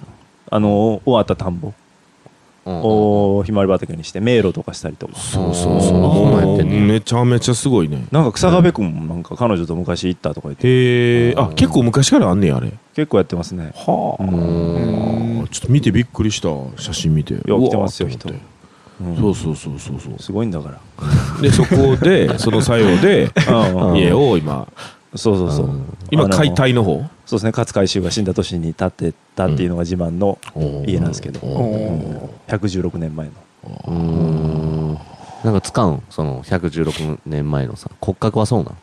[0.50, 1.74] あの終わった田んぼ
[2.68, 5.16] うんをひまわり畑にして迷路とかしたりとか。
[5.16, 5.94] そうそうそう。
[5.94, 8.06] もうやってめちゃめちゃすごいね。
[8.12, 11.56] なんか草壁君もなんか彼女と昔行ったとか言ってへえあうん。
[11.56, 12.74] 結構昔からあんねやあれ。
[12.94, 13.72] 結構やってますね。
[13.74, 15.48] はあ、うん。
[15.50, 16.50] ちょっと見てびっくりした
[16.82, 17.36] 写真見て。
[17.36, 18.46] いや来てますようわーと思って。
[19.00, 20.20] うんそうそうそうそうそう。
[20.20, 21.42] すごいんだから。
[21.42, 23.32] でそこでその作用で
[23.74, 23.96] うん。
[23.98, 24.68] 家を今
[25.18, 25.66] そうそうそう。
[25.66, 25.98] うん。
[26.12, 27.04] 今解体の方？
[27.26, 27.52] そうですね。
[27.52, 30.38] 勝海舟が死んだ年に建てたっていうのが自慢の
[30.86, 33.34] 家なんですけど、おお116年前の。
[33.88, 34.98] うーん。
[35.44, 36.02] なんか使うん？
[36.10, 38.78] その116年前のさ骨格はそうなん？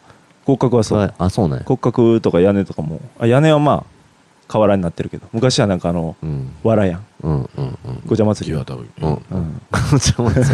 [0.45, 1.15] 骨格はそう。
[1.17, 1.65] あそうなんや。
[1.65, 3.01] 骨格とか屋根とかも。
[3.19, 3.85] あ屋根はまあ
[4.47, 5.27] 瓦になってるけど。
[5.33, 6.51] 昔はなんかあのうん。
[6.63, 7.07] 藁やん。
[7.23, 7.79] うんうんうん。
[8.07, 8.55] ごちゃ祭り。
[8.55, 9.19] 岩田うんうん。
[9.33, 10.51] うん、ちょっと待って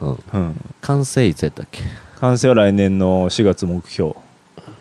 [0.00, 0.18] うん。
[0.32, 1.82] うん、完成いつやったっけ？
[2.20, 4.14] 完成は来年の4月目標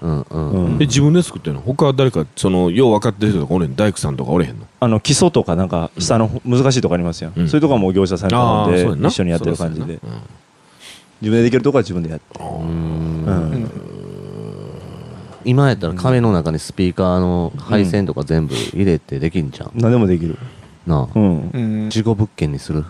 [0.02, 0.74] うんうんうん。
[0.76, 1.62] え自分で作ってんの？
[1.62, 3.76] 他は誰かそのよう分かってる人とかおれん？
[3.76, 4.66] 大工さんとかおれへんの？
[4.80, 7.48] あの基礎とかなんか下の難しいとこありますよ、うん。
[7.48, 9.10] そういうとこはもう業者さんに頼んでそうやんな。
[9.10, 9.86] 一緒にやってる感じで。
[9.86, 10.20] うやな
[11.22, 12.40] 自分でできるとこは自分でやって。
[12.40, 13.26] うーうん。
[13.26, 13.72] ん
[15.46, 19.72] 今やったら壁の中にスピーカーの配線とか全部入れてできんじゃん。
[19.74, 20.38] 何でもできる。
[20.86, 21.08] なあ。
[21.14, 21.50] うん。
[21.54, 21.90] うん。
[21.90, 22.86] 事故物件にする？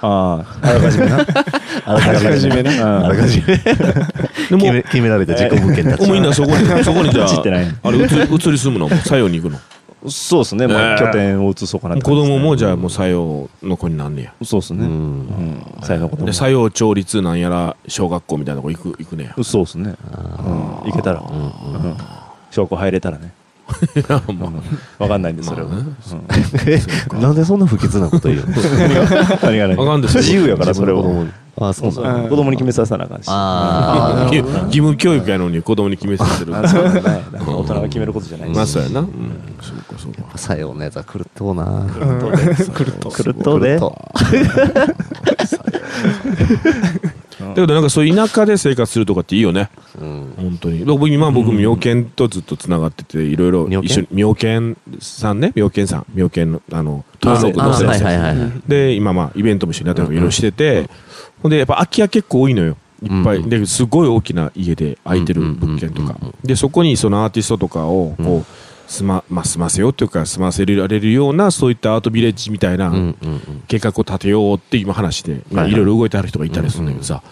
[0.00, 1.16] ああ あらかじめな。
[1.86, 2.62] あらかじめ。
[2.62, 3.04] ねうん。
[3.04, 3.56] あらかじめ。
[3.56, 3.58] で
[4.48, 6.66] 決めも決められた事故物件たちもうみんなそこに。
[6.84, 7.66] そこにじゃあ散ってない。
[7.82, 8.88] あれ移り移り住むの？
[8.88, 9.58] 作用に行くの？
[10.08, 10.98] そうですね、まあ、ええ。
[10.98, 14.32] 拠点を移そうかな子供もじゃあもう作用の子になんねや。
[14.44, 14.84] そうですね。
[14.84, 14.90] うん。
[14.90, 15.62] うん。
[15.82, 16.26] 最後の子供。
[16.26, 19.44] で作用調律なんやら小学校みたいなとこ行く行くねや。
[19.44, 19.94] そうですね。
[20.12, 20.90] あうん。
[20.90, 21.20] 行けたら。
[21.20, 21.40] ーうん。
[21.40, 21.90] うん。
[21.90, 21.96] うん。
[22.52, 23.24] 小学校入れたらね。
[23.24, 23.37] ま
[24.98, 25.68] わかんないんでそれは。
[25.68, 26.82] まあね。
[27.12, 27.20] うん。
[27.20, 28.46] なんでそんな不吉なこと言うの？
[29.42, 30.22] 何が何あかんですよ。
[30.22, 31.26] 自由やからそれを
[31.60, 32.00] あそう子
[32.36, 33.26] 供に決めさせなあかんし。
[33.28, 36.52] あ義義務教育やのに子供に決めさせる。
[36.52, 38.56] 大人が決めることじゃないし。
[38.56, 39.00] まあそうやな。
[39.00, 39.08] うん。
[39.60, 40.22] そうかそうか。
[40.34, 42.28] あ作用のやつは狂っとうな狂っと。
[43.56, 43.92] うで狂っだ
[47.62, 49.70] けどなんかそういう田舎で生活するとかっていいよね。
[50.00, 50.34] うん。
[50.36, 50.84] 本当に。
[50.84, 55.52] 僕今僕妙見とずっとつながってていろいろ一緒に妙見さんね？
[55.54, 56.06] 妙見さん。
[56.14, 58.52] 妙見のあの豊野区の先生はいはいはい。
[58.66, 60.88] で今まあイベントも一緒にやったりとかいろいろしてて、
[61.42, 62.76] ほんでやっぱ空き家結構多いのよ。
[63.02, 68.46] いっぱい、うんですごい大きな家で空いてる物件とか、うんうんうんでそこにそのアーティストとかをこう、うん。
[68.88, 73.62] 住ままあ、住ませようっていうか住ませられるようなそういったアートビレッジみたいなうんうんうん。
[73.68, 75.72] 計画を立てようって今話で、まあ、はい。
[75.72, 77.22] ろいろ動いてある人がいたりするんだけどさ、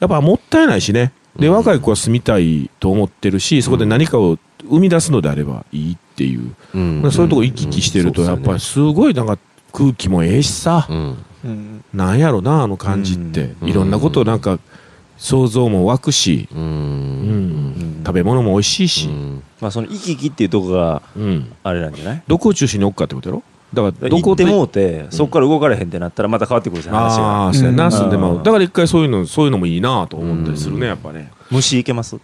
[0.00, 1.12] やっぱもったいないしね。
[1.36, 1.54] でうん。
[1.54, 7.02] 若い子は住みたいと思ってるしそこで何かを生み出すのであればいいっていう、うん。
[7.02, 9.38] まあそういうとこ行き来してるとやっぱりすごいなんか
[9.72, 11.16] 空気もええしさ、うん。
[11.44, 11.84] うん。
[11.94, 13.68] なんやろなあの感じって、うん。
[13.68, 14.58] いろんなことなんか
[15.16, 16.60] 想像も湧くし、うん。
[16.60, 18.02] うん。
[18.04, 19.42] 食べ物も美味しいし、うん。
[19.60, 21.52] まあその行き来っていうとこがうん。
[21.62, 22.22] あれなんじゃない？
[22.26, 23.42] どこを中心に置くかってことやろ？
[23.72, 27.92] だからどこ行ってもうてそこから動かれへんってなったらまた変わってくるじゃん話あがあそうやな、うん。
[27.92, 28.42] 住んでまううん。
[28.42, 30.84] だから一回そういうのそういうのもいいなと思ったりするね、うん。
[30.84, 31.30] やっぱね。
[31.50, 32.16] 虫行けます。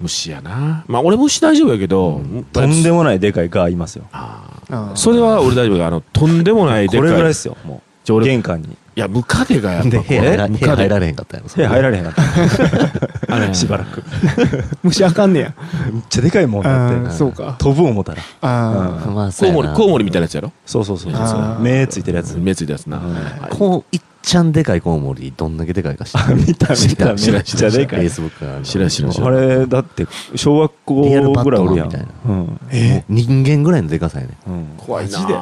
[0.00, 0.84] 虫やな。
[0.86, 2.20] まあ俺虫大丈夫やけど、
[2.52, 4.04] とんでもないでかいガーいますよ。
[4.12, 7.00] ああそれは俺大丈夫やあのとんでもないでかい。
[7.00, 8.22] これぐらいですよもう。
[8.22, 11.48] 玄関にやムカデがやっぱで、部屋入らムカデ部屋入られへんかったやろ。
[11.54, 12.22] 部屋入られへんかった。
[13.36, 13.54] あれ。
[13.54, 14.02] しばらく。
[14.82, 15.54] 虫あかんねや。
[15.92, 17.56] めっちゃでかいもんだあーってそうか。
[17.58, 18.22] 飛ぶ思ったら。
[18.40, 20.52] あうんまあ、コウモリコウモリみたいなやつやろ？
[20.64, 21.22] そうそうそうそう。
[21.22, 21.62] あー。
[21.62, 22.36] 目ついてるやつ。
[22.38, 23.14] 目ついたやつな、うん。
[23.14, 23.22] はい。
[23.50, 26.40] こう、いっちゃんでかいコウモリ、どんだけでかいか知ってる？
[26.48, 27.16] 見た見たある？
[27.16, 32.60] 知らん知らん知らあれだって小学校リアルバッぐらいおみたいなうん。
[32.72, 33.04] え？
[33.08, 34.36] 人間ぐらいのでかさやね。
[34.48, 34.74] うん。
[34.78, 35.20] 怖いな。
[35.20, 35.38] マジで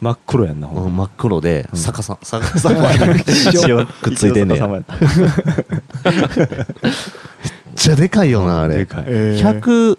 [0.00, 0.84] 真っ黒やんなほんま。
[0.84, 1.78] うん真っ黒で、うん。
[1.78, 2.70] 逆さ、逆さ。
[2.70, 2.88] ま
[3.86, 4.62] くっついてんねん。
[4.70, 4.82] めっ
[7.76, 8.78] ちゃでかいよな、あれ。
[8.78, 9.04] でかい。
[9.08, 9.98] えー100、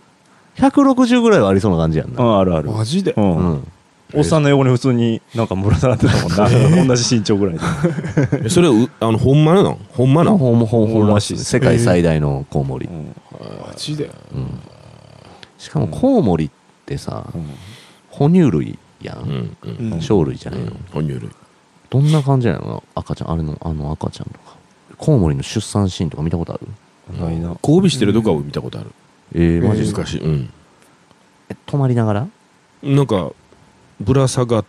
[0.56, 2.24] 160ぐらいはありそうな感じやんうな。
[2.24, 2.72] んあるある。
[2.72, 3.14] マジで？
[3.16, 3.38] うん。
[3.38, 3.72] うん。
[4.14, 6.86] おっさんの横に普通になんかぶら下がってたもんな。
[6.86, 7.62] 同じ身長ぐらいで。
[8.46, 9.78] えそれはうあのほんまなの？
[9.92, 10.38] ほんまなの？
[10.38, 11.00] ほんまほんほんらしい。
[11.00, 12.88] ほんまらしい世界最大のコウモリ。
[12.88, 13.14] うん。
[13.68, 14.10] マジで？
[14.34, 14.60] うん。
[15.58, 16.50] しかもコウモリっ
[16.86, 17.46] てさ、うん
[18.10, 19.18] 哺乳類やん。
[19.18, 19.94] うんうん。
[19.94, 20.72] うん鳥類じゃないの。
[20.92, 21.30] 哺乳類。
[21.90, 22.84] どんな感じなの？
[22.96, 24.56] 赤ちゃん、あれの、あの赤ちゃんとか。
[24.98, 26.68] コウモリの出産シーンとか見たことある？
[27.22, 27.58] ないな。
[27.62, 28.92] 交尾してるとこは見たことある、
[29.34, 30.22] えー、マジ難しい。
[30.22, 30.50] うん。
[31.50, 32.28] え泊まりながら？
[32.84, 33.32] なんか
[34.00, 34.66] ぶら下がっ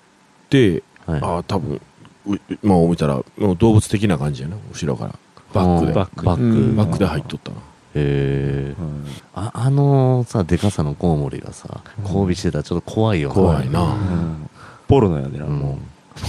[0.49, 1.21] てはい。
[1.23, 1.81] ああ多分
[2.27, 5.15] うまあ見たら動物的な感じやな後ろから。
[5.55, 5.93] バックで。
[5.93, 6.25] うんババック。
[6.25, 6.43] バック。
[6.43, 6.81] うん。
[6.81, 7.57] ックで入っとったな。
[7.95, 8.83] えー。
[8.83, 13.35] うんああのさでかさのコウモリがさ交尾してたらちょっと怖いよな。
[13.35, 13.83] 怖いな。
[13.83, 14.51] うん。
[14.87, 15.59] ポルノやでなうん。
[15.59, 15.79] も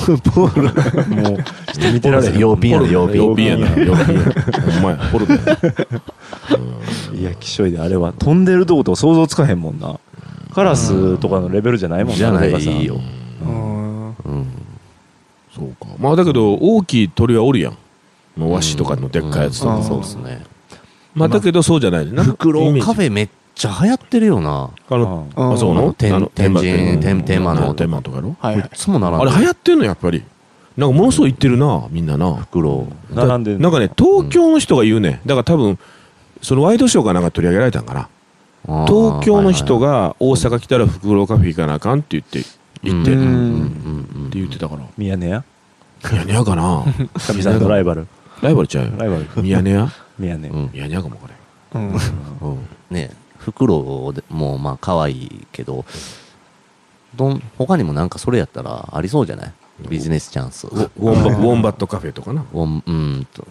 [0.07, 2.38] うポルノもうちょっと見てられへん。
[2.38, 2.88] 陽ピンやな。
[2.88, 3.67] 陽ピン陽ピンやな。
[3.69, 4.31] 陽ピンやな。
[4.71, 4.97] ほんまや。
[5.12, 5.57] ポルノやな
[7.13, 8.13] いやきしょいであれは。
[8.13, 9.99] 飛んでるとこと想像つかへんもんな
[10.60, 12.52] カラスとかのレベルじゃないもんじゃない
[12.86, 13.00] よ。
[13.41, 14.08] うん。
[14.08, 14.15] うん
[15.56, 15.88] そうか。
[15.98, 17.78] まあだけど大きい鳥はおるやん。
[18.36, 19.78] もうワシとかのでっかいやつとか。
[19.78, 19.84] うん。
[19.86, 20.43] そうですね。
[21.15, 22.12] まあだけどそうじゃない。
[22.12, 24.69] なフクロウカフェめっちゃ流行ってるよな。
[24.89, 25.54] あのうん。
[25.54, 25.93] あそうなの？
[25.93, 27.74] 天あの天神天天天満の。
[27.74, 28.65] 天満とかやろはいはい。
[28.65, 29.38] いつも並んあでる。
[29.38, 30.24] れ流行ってんのやっぱり。
[30.76, 32.36] なんかものすごい行ってるなみんなな。
[32.36, 35.22] フクロウ並んでなんかね東京の人が言うね。
[35.26, 35.80] だから多分
[36.41, 38.02] そのワイドショーかなんか取り上げられたんかな。
[38.02, 38.18] あー
[38.88, 42.39] 東京の人はいが大阪来たらフクロウカフェ行かなあかんって言って
[42.84, 43.13] 行って。
[43.13, 43.19] うん。
[43.23, 44.27] うん。
[44.27, 45.43] って言ってたからミヤネ屋
[46.12, 46.84] ミヤネ屋かな
[47.25, 47.60] かみさん。
[47.60, 48.08] のライバル
[48.41, 50.69] ライバルちゃうよライバルミヤネ屋ミヤネうん。
[50.71, 51.34] ミヤネ屋かもこれ
[52.89, 55.86] ねフクロウでもまあ可愛いけど
[57.15, 57.41] どん。
[57.58, 58.10] 他にもなん。
[58.10, 59.53] かそれやったらありそうじゃない
[59.89, 63.27] ビジネスチャンスウォウォンバウォンバットカフェとかなウォンうん。
[63.34, 63.47] と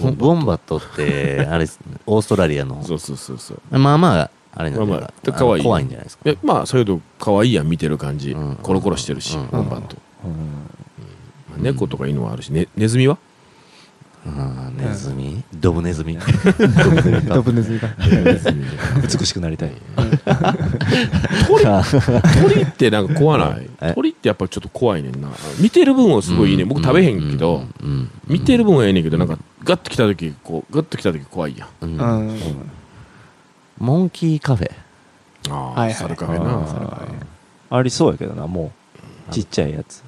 [0.00, 1.66] ウォンバットって あれ
[2.06, 2.82] オーストラリアの。
[2.84, 3.78] そうそうそうそう。
[3.78, 5.62] まあまああれなんでまあまあい。
[5.62, 6.22] 怖いんじゃないですか。
[6.26, 8.32] えまあそれと可愛いやん見てる感じ。
[8.32, 8.56] うん。
[8.56, 9.96] コロコロしてるしウうんォンバット。
[10.24, 10.32] うん。
[10.32, 13.18] まあ猫とか犬はあるしねネズミは？
[14.26, 15.42] ネズミ。
[15.54, 16.16] ドブネズミ。
[17.28, 17.78] ドブネズミ。
[17.80, 17.88] が
[19.18, 19.72] 美しくなりたい。
[21.46, 23.68] 鳥鳥ってなんか怖ない？
[23.82, 23.92] え？
[23.94, 25.28] 鳥ってやっぱちょっと怖いねんな。
[25.60, 26.64] 見てる分はすごいいいね。
[26.64, 27.64] 僕食べへんけど
[28.26, 32.36] 見てる分はええねんけどなんかガッと来た時こうガッと来た時怖いやん。
[33.78, 34.70] モンキーカフェ。
[35.50, 37.08] あはいはいあサルカフェあなー。
[37.70, 38.72] ありそうやけどなも
[39.28, 39.32] う。
[39.32, 40.03] ちっちゃいやつ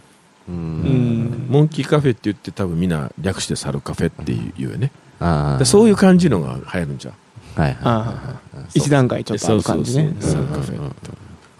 [0.48, 4.90] モンキーカフェって言って多分みんな略してサルカフェって言うよね。
[5.18, 7.14] ああでそういう感じのが流行るんじゃん
[7.60, 10.14] はいはいああ一段階ちょっとある感じね。
[10.20, 10.44] そうそうそう。
[10.44, 10.94] サルカフェうん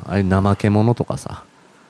[0.09, 1.43] あれ怠け者とかさ。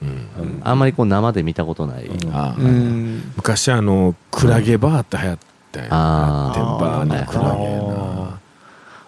[0.03, 0.61] うん。
[0.63, 2.35] あんまりこう生で見たことない、うん。
[2.35, 5.39] ああうん昔あのクラゲバーって流行っ
[5.73, 5.87] たよ。
[5.91, 6.59] あー。
[6.59, 7.21] 天バー。
[7.21, 8.41] のクラゲな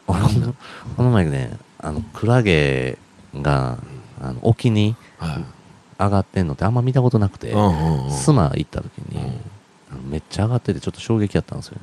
[0.09, 0.55] 俺この
[0.96, 2.98] この前ねあのクラゲ
[3.35, 3.79] が
[4.20, 5.44] あの沖にはい
[5.98, 9.38] 上がってんのってあんま見たことなくて、うんうんうんスマ行った時に、
[10.08, 11.78] めっちゃ上がっててちょっと衝撃やったんですよ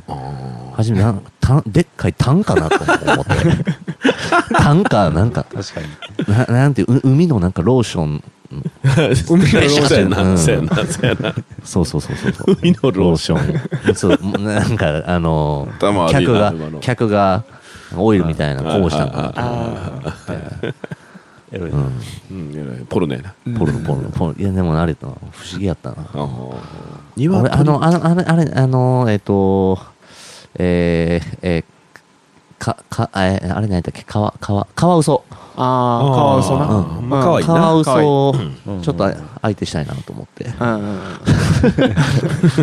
[0.73, 3.33] 初めなんたでっかいタンかなと思って。
[4.53, 6.33] タンかなんか確かに。
[6.33, 8.23] ななんていうう海のなんかローション。
[9.27, 10.37] 海のローそうションやな、うん。
[10.37, 11.35] そうやな、そうやな。
[11.63, 12.57] そうそうそうそうそう。
[12.61, 13.91] 海のローション。
[13.91, 15.67] ンそうなんかあの
[16.09, 17.43] 客が客が
[17.95, 20.11] オイルみたいなこぼしたんかなあ
[21.55, 21.77] エロいな。
[21.77, 21.91] うん。
[22.31, 22.57] うん、い。
[22.79, 23.33] やポルノやな。
[23.57, 23.79] ポルノ。
[23.79, 24.09] ポルノ。
[24.09, 24.35] ポルノ。
[24.39, 25.13] いやでもあれだな。
[25.31, 25.95] 不思議やったな。
[26.13, 26.27] あ
[27.17, 29.79] 俺あのあのあれあれあのえっと
[30.59, 31.65] えーえー
[32.59, 35.23] かかえーあれ何だっけカワカワカワウソ
[35.55, 36.65] あーカワウソな
[36.99, 37.09] うん。
[37.09, 37.53] まあ可愛いな。
[37.53, 38.35] カワウソを
[38.67, 38.81] うん。
[38.81, 39.09] ちょっと
[39.41, 40.45] 相手したいなと思って。
[40.45, 40.67] うん。
[40.67, 40.99] うんうん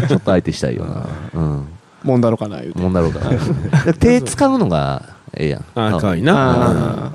[0.08, 1.06] ちょっと相手したいよな。
[1.34, 1.68] うん。
[2.02, 2.78] もんだろかな言うて。
[2.80, 3.20] もんだろうか
[3.86, 5.02] ら 手使うのが
[5.34, 5.64] ええやん。
[5.74, 7.12] あ、かわいいあな。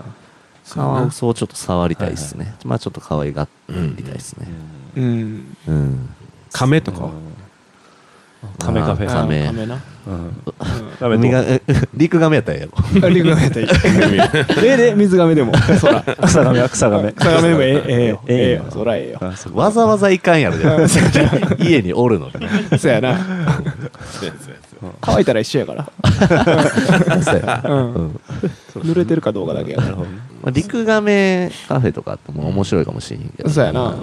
[0.73, 2.55] カワウソをちょっと触りたいですね。
[2.65, 4.47] まあちょっと可愛がりたいですね。
[4.95, 5.57] ーうん。
[5.67, 6.09] うん。
[6.51, 7.03] 亀とか？
[7.03, 7.11] は。
[8.59, 9.09] カメカフェ。
[9.09, 9.79] あカメカメな。
[10.07, 10.43] うん。
[11.95, 13.07] 陸亀やったらええやろ。
[13.07, 13.69] あリクガメやったらいい。
[14.65, 15.53] ええで水ガメでも。
[15.79, 18.21] そら草ガメは草ガメ草ガメでもええええよ。
[18.27, 18.65] ええよ。
[18.71, 19.19] そらええよ。
[19.53, 21.55] わざわざいかんやろじゃあ。
[21.59, 22.77] 家におるのに。
[22.79, 23.17] そやな
[25.01, 25.91] 乾いたら一緒やから。
[28.75, 29.95] 濡れてるかどうかだけやから。
[29.95, 30.03] ま
[30.45, 33.95] あ、陸亀カフェとかあっても面白いかもしれへんけど、そうやな。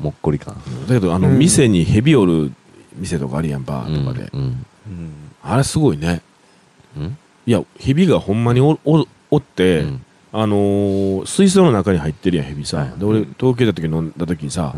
[0.00, 0.54] もっこり感。
[0.88, 1.38] だけど、あの、うん。
[1.38, 2.52] 店にヘビおる
[2.96, 4.28] 店とかあるやん、バーとかで。
[4.32, 4.40] うん。
[4.40, 5.12] うん。
[5.42, 6.20] あれすごいね。
[6.96, 7.16] うん？
[7.46, 10.04] いや、ヘビがほんまにおおおって、うん。
[10.32, 12.78] あのー水槽の中に入ってるやん、ヘビさ。
[12.78, 12.98] はい。
[12.98, 14.74] で、俺、東京行った時飲んだ時にさ、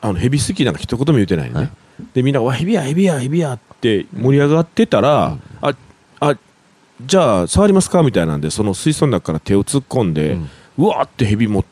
[0.00, 1.70] あの、ヘビ好きなんか一言も言ってないのね。
[1.98, 5.74] はいで、みんな、わ、ヘビや、ヘビや、ヘビやって盛り上がってたら、あ、
[6.20, 6.36] あ、
[7.00, 10.36] じゃあ、触りますかみたいなんで、その水槽の中から手を突っ込んで、
[10.78, 11.64] うわーってヘビ持っ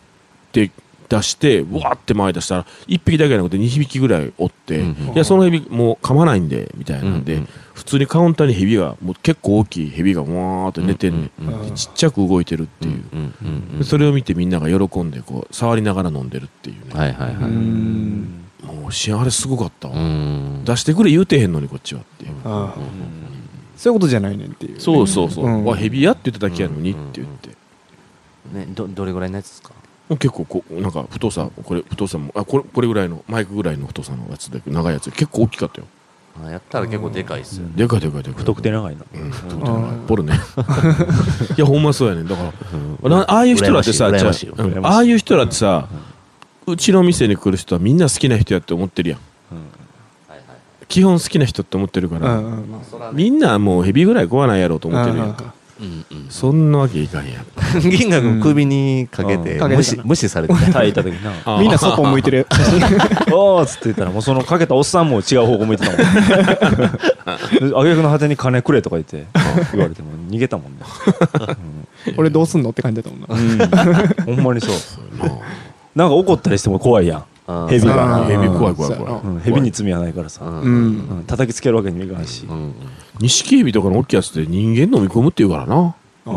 [0.52, 0.70] て
[1.08, 13.02] 出して、うわーって前出したら、1匹だけじゃなくて2匹ぐらいおって、うんいや、そのヘビもう噛まないんで、みたいなんで、うんうん普通にカウンターにヘビが、もう結構大きいヘビがわーって寝てんね、うんちっちゃく動いてるっていう。
[13.12, 13.78] うんうんうん。
[13.78, 17.00] でそれを見てみんなが喜んで、こう、触りながら飲んでるっていうね。
[17.00, 17.44] はいはいはい。
[17.44, 22.24] うんもう、しあれすごかった出してくれ言うてへんのに、こっちはって。
[22.24, 22.32] いう。
[23.76, 24.80] そういうことじゃないねんっていう。
[24.80, 25.46] そうそうそう。
[25.46, 25.64] うん。
[25.64, 27.48] わ、ヘビやって言っただけやのにって言って。
[28.52, 29.70] ねどどれぐらいのやつですか？
[30.10, 35.86] 結構こう、なんか太さ、これ、太さも、あ、これ、これぐらいの、マイクぐらいの太さのやつで、長いやつで、結構大きかったよ。
[36.44, 38.38] あやったら結構でかいっすよでかいでかいでかい。
[38.38, 39.04] 太くて長いな。
[39.14, 39.96] うん、太くてうん長い。
[40.06, 40.34] ポルね。
[41.56, 42.26] いや、ほんまそうやねん。
[42.28, 42.52] だか
[43.02, 44.12] ら、なああいう人らってさ、あう。
[44.12, 45.94] んああいう人らってさ、う
[46.76, 49.18] ちの店に来る人はみんな好きな人やって思ってるやん。
[50.88, 53.16] 基本好きな人って思ってるから、うんうんうん。
[53.16, 55.54] みんなもうヘビぐらい怖ないやろうと思ってるやんか。
[55.80, 57.46] うんうんそんなわけいかんやん。
[57.80, 60.54] 銀河君首にかけて無視無視されて。
[60.54, 61.32] た炊いた時にな。
[61.44, 62.46] あみんなそこ向いてる
[63.32, 66.00] おーっつって言ったらもうそのかけたおっさんも違う方向向いてたもん。
[67.80, 69.24] あげくの果てに金くれとか言って
[69.72, 70.78] 言われても逃げたもんね。
[72.16, 74.24] 俺どうすんのって感じだったもんな。
[74.24, 74.74] ほんまにそう
[75.94, 77.24] なんか怒ったりしても怖いやん。
[77.68, 78.20] ヘビが。
[78.20, 78.26] うん。
[78.26, 79.20] ヘビ怖い怖い怖い。
[79.22, 79.40] うん。
[79.40, 80.44] ヘビに罪はないからさ。
[80.44, 80.52] うん。
[80.52, 81.20] ううん。
[81.20, 82.46] ん叩きつけるわけにもいかんし。
[82.48, 82.74] うん。
[83.20, 85.94] 錦エビとかの大きいやつって人間飲み込むって言うからな。
[86.24, 86.30] あ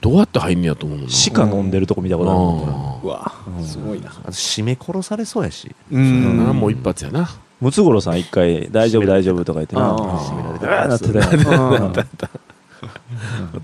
[0.00, 0.98] どうやって入んねやと思う。
[1.32, 3.32] 鹿飲んでるとこ見たことあるうわ。
[3.64, 4.10] すごいな。
[4.10, 5.74] 締め殺されそうやし。
[5.90, 6.00] うあ。
[6.00, 7.28] んなもう一発やな。
[7.60, 10.18] ムツゴロウさん一回大丈夫大丈夫とか言ってなあー。
[10.18, 11.52] 締められてなってた。
[11.52, 11.84] ようん。
[11.84, 11.92] あっ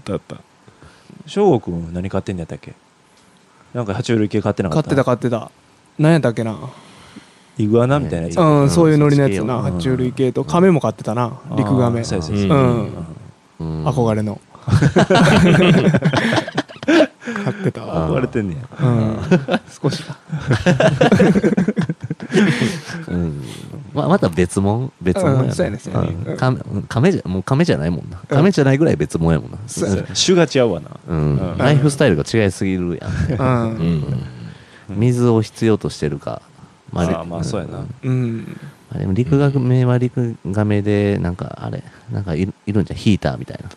[0.04, 0.36] たあった。
[1.26, 2.74] 翔吾君何買ってんのやったっけ？
[3.74, 5.50] なんか爬虫類系買ってなかっ買ったてた買ってた。
[5.98, 6.56] 何やったっけな？
[7.58, 9.56] イグアナみたいなやつうんそういうノリのやつな。
[9.56, 9.66] うん。
[9.66, 10.44] 爬虫類系と。
[10.44, 11.32] 亀も買ってたな。
[11.56, 12.00] 陸亀。
[12.00, 12.54] あーそうやそううや。
[12.54, 12.92] うん。
[13.58, 13.86] うん。
[13.88, 14.40] 憧れの。
[14.68, 14.76] 買
[17.52, 18.08] ってたわ。
[18.08, 18.86] 憧れてんねや。
[18.86, 19.18] うん。
[19.82, 20.16] 少しだ
[23.08, 23.42] うん。
[23.94, 24.92] ままた別物？
[25.00, 25.78] 別物やなうんそうやね。
[25.78, 28.18] そうやねうん亀亀じゃもう亀じゃないもんな。
[28.28, 29.58] 亀じゃないぐらい別物やもんな。
[29.66, 30.04] そうやね。
[30.14, 30.90] 種が違うわな。
[31.08, 31.36] うん。
[31.36, 31.58] うん。
[31.58, 33.40] ライフスタイルが違いすぎるやん。
[33.40, 33.76] うん。
[34.88, 34.98] うん。
[35.00, 36.42] 水を必要としてるか。
[36.94, 37.84] あーまあそうやな。
[38.02, 38.56] うん。
[38.90, 42.98] まあでも陸亀は陸亀でなんかあれなんかいるいるんじゃん。
[42.98, 43.68] ヒーターみたいな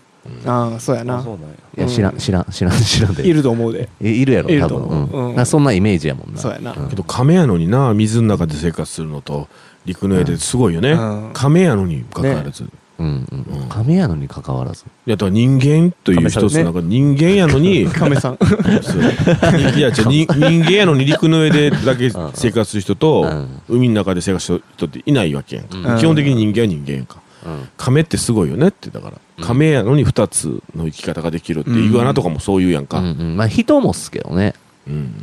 [0.45, 1.17] ああそうやな。
[1.17, 1.55] あそうなんや。
[1.77, 3.27] いや知らん知らん知らん知らんで。
[3.27, 3.89] いると思うで。
[4.01, 5.33] いいるやろいると多分。
[5.35, 5.41] う。
[5.41, 5.45] ん。
[5.45, 6.39] そんなイメージやもんな。
[6.39, 6.73] そうやな。
[6.73, 9.47] けど亀やのにな、水の中で生活するのと、
[9.85, 10.91] 陸の上ですごいよね。
[10.91, 11.31] うん。
[11.33, 12.63] 亀やのに関わらず。
[12.99, 13.61] うんうん。
[13.61, 13.69] うん。
[13.69, 14.85] 亀やのに関わらず。
[15.07, 18.33] いや、だから人間という一つの中で人間やのに、亀さん。
[18.33, 25.93] いや、違うに人間やのに陸の上でだけ生活する人とうん、海の中で生活する人っていないわけやんか。
[25.93, 25.99] うん。
[25.99, 27.21] 基本的に人間は人間やんか。
[27.45, 29.17] うん亀ってすごいよねって、だから。
[29.45, 32.99] 亀やのに二つの生き方ができるって、うんイグアナとかもそういうやんか。
[32.99, 33.37] うんうん。
[33.37, 34.53] まあ人もっすけどね。
[34.87, 35.13] うん。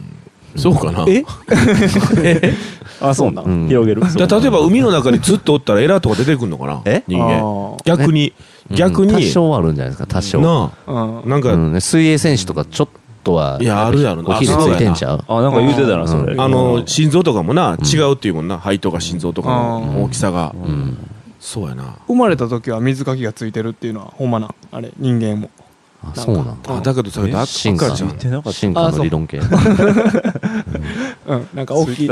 [0.57, 1.05] そうかな？
[1.09, 1.25] え？
[3.01, 3.45] あそうなん？
[3.45, 3.69] うん。
[3.69, 4.01] 広げる？
[4.01, 6.83] だから例えば海の中にずっとおったらエラーとか出てくるのかな？
[6.85, 7.05] え？
[7.07, 7.77] 人間。
[7.85, 8.33] 逆に、
[8.71, 9.21] 逆に、うん。
[9.21, 10.41] 多少はあるんじゃないですか多少。
[10.41, 11.19] なうん。
[11.19, 11.81] あ、なんか、うん。
[11.81, 12.89] 水泳選手とかちょ
[13.25, 14.31] トはいやあるやろな。
[14.31, 15.25] お昼ついてんちゃう？
[15.29, 16.33] あなんか言うてたなそれ。
[16.35, 18.59] うんあの心臓とかもな違うっていうもんな。
[18.59, 19.87] 肺とか心臓とかうん。
[19.95, 20.55] の大きさが。
[20.55, 20.97] うん
[21.41, 21.97] そうやな。
[22.07, 25.51] 生まれた時は水かきがついてるっていうのはほんまなあれ人間も。
[26.03, 26.77] あそうなんだ。
[26.77, 28.11] あだけどさえだ進化じゃん。
[28.53, 29.39] 進化の理論系。
[31.27, 31.49] うん。
[31.55, 32.11] なんか大きい。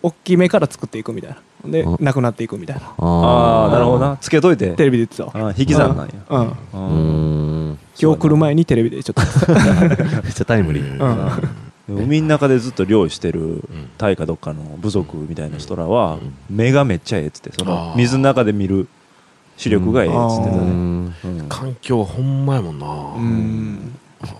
[0.00, 1.30] 大きめから作っていくみたい
[1.64, 1.70] な。
[1.70, 2.04] でうん。
[2.04, 2.82] なくなっていくみたいな。
[2.98, 4.16] ああなるほどな。
[4.20, 4.70] つけといて。
[4.72, 5.48] テレビで言ってたわ。
[5.50, 6.12] あ引き算なんや。
[6.28, 6.46] うん。
[6.46, 6.78] うー
[7.72, 7.78] ん。
[8.00, 9.52] 今日来る前にテレビでちょっと。
[10.22, 11.02] めっちゃタイムリー。
[11.02, 13.62] うん海の中でずっと漁してる
[13.96, 16.18] タイかどっかの部族みたいな人らは
[16.50, 18.88] 目がめっちゃええっつってその水の中で見る
[19.56, 21.14] 視力がええっつってたうねん。
[21.24, 21.46] うん。
[21.48, 22.86] 環境ほんまやもんな。
[23.16, 23.94] うん。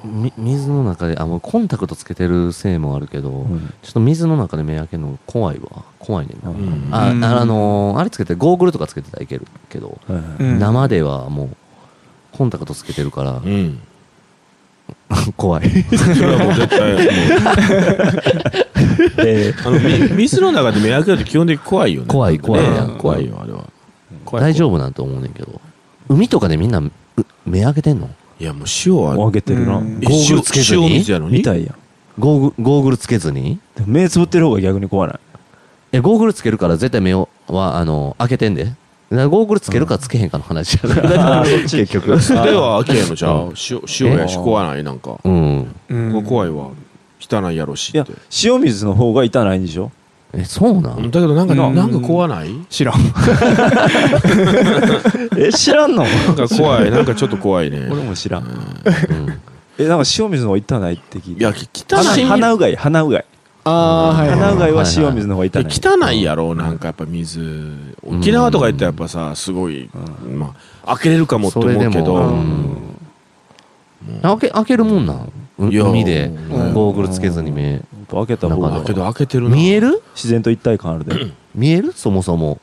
[0.05, 3.73] み水の中であもうコンタクトつけてるせいもあるけど、ん。
[3.83, 5.85] ちょっと水の中で目開けるの怖いわ。
[5.99, 6.89] 怖いねんな、うん。
[6.93, 10.13] あうんああのーあれつけてゴーグルとかつけてたらいけるけど、う
[10.45, 10.59] ん。
[10.59, 11.57] 生ではもう
[12.33, 13.81] コンタクトつけてるからうん
[15.37, 15.69] 怖い。
[15.97, 17.03] それはもう絶対もう
[19.19, 22.07] えあのみ水の中で目開けると基本的に怖いよね。
[22.09, 23.65] 怖い怖いね怖いよあれは。
[24.25, 25.61] 怖い大丈夫なんと思うねんけど。
[26.09, 26.93] 海とかでみんなう
[27.47, 28.09] 目開けてんの？
[28.41, 29.79] いやもう塩はー、あげてるな。
[29.79, 29.99] うん。
[30.03, 30.87] えゴーグルつけずに？
[30.87, 31.39] 塩水やのに？
[31.39, 31.75] みたいやん。
[32.19, 33.59] ゴーグゴーグルつけずに？
[33.87, 35.19] 目つぶってる方が逆に怖ない。
[35.93, 38.75] えゴーグルつけるから絶対目をはあの開けてんで
[39.11, 42.21] ゴーグルつけるかつけへんかの話やから、 結局。
[42.21, 43.09] 素手は開けへん。
[43.09, 43.81] のじゃあ塩
[44.13, 45.19] 塩やし怖ないなんか。
[45.25, 45.75] うん。
[45.89, 46.23] うん。
[46.25, 46.69] 怖いわ。
[47.21, 48.13] 汚いやろしいやって
[48.45, 49.91] 塩水の方が痛ないんでしょ？
[50.35, 51.11] えそうなん？
[51.11, 51.75] だけどなんかうん。
[51.75, 52.51] なんか怖ない？
[52.69, 52.95] 知らん。
[55.39, 56.05] え知らんの？
[56.05, 56.91] なんか怖い。
[56.91, 57.89] なんかちょっと怖いね。
[57.91, 58.45] 俺も知らん。
[58.45, 59.41] うん。
[59.79, 63.25] えなんか塩水の方が痛ないって聞いていや汚鼻い鼻うがい鼻うがい
[63.69, 64.73] ああはい鼻うがい。
[64.73, 67.95] は塩水の方が痛い汚いやろなんかやっぱ水。
[68.03, 69.91] 沖縄とか行ったらやっぱさすごい
[70.35, 70.55] ま
[70.85, 72.35] あ開けれるかもって思うけど。
[74.23, 75.33] 開け開けるもんなん？
[75.59, 76.73] 海でうん。
[76.75, 77.83] ゴーグルつけずに目。
[78.11, 78.83] 開けた方が。
[78.85, 79.57] けど開けてるな。
[79.57, 80.03] 見える？
[80.15, 81.15] 自然と一体感あるで。
[81.55, 81.93] 見える？
[81.93, 82.59] そもそも。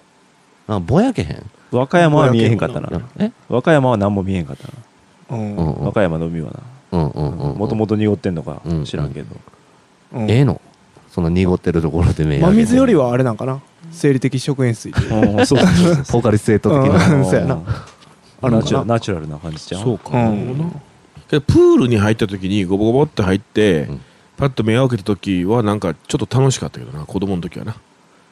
[0.68, 1.44] あぼやけへん？
[1.72, 2.90] 和歌山は見えへんかったな。
[3.20, 3.32] え？
[3.50, 4.68] 和歌山は何も見えへんかった
[5.36, 5.38] な。
[5.82, 6.60] 和歌山の海はな。
[6.98, 9.36] もともと濁ってんのかうん知らんけど。
[10.14, 10.32] うん。
[10.32, 10.62] ええの？
[11.16, 13.62] その濁ってるところで目真水よりははあれなんかな？
[13.90, 14.92] 生理的食塩水。
[15.48, 15.60] そう
[16.12, 17.18] ポーカリスエット的うな。
[17.20, 17.62] んそうやな。
[18.42, 20.10] あナチュラルナチュラルな感じじゃんそうか。
[20.10, 24.02] プールに入った時にゴボゴボって入ってうん。
[24.36, 27.78] パッと目を開けた時はなんかちょっと楽しかったけどな子供の時はな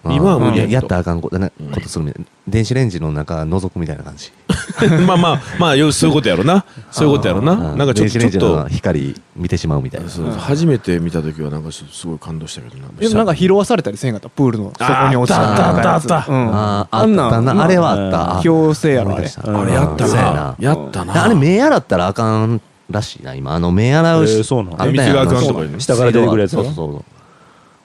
[0.05, 1.71] 今は無理ややったらあかんこと,、ねうん。
[1.71, 2.27] ことするみたいな。
[2.47, 4.31] 電子レンジの中覗くみたいな感じ。
[5.07, 6.65] まあまあまあよそういうことやろな。
[6.91, 7.53] そういうことやろな。
[7.53, 10.09] うんなんかちょ電子レンジのと光見てしまうみたいな。
[10.09, 12.89] そう初めて見た時はなんかすごい感動したけどな。
[12.99, 14.27] でもなんか拾わされたりせんかった？
[14.29, 15.49] プールの底に落ちた。
[15.49, 16.25] あったあったあった。
[16.31, 16.55] うん。
[16.55, 17.41] あーあんなんあった。
[17.53, 18.39] なあれはあった。
[18.39, 19.21] あ強制やろあれ。
[19.21, 19.49] 思い出した。
[19.49, 19.57] うん。
[19.61, 20.55] あれやったそうやな。
[20.59, 21.23] やったな。
[21.23, 22.59] あれ目洗ったらあかん
[22.91, 23.53] らしいな今。
[23.53, 25.79] あの目洗うし、えーそうなのあったやん水があかんとかそう言うの？
[25.79, 27.03] 下から出てくるやつそうそうそう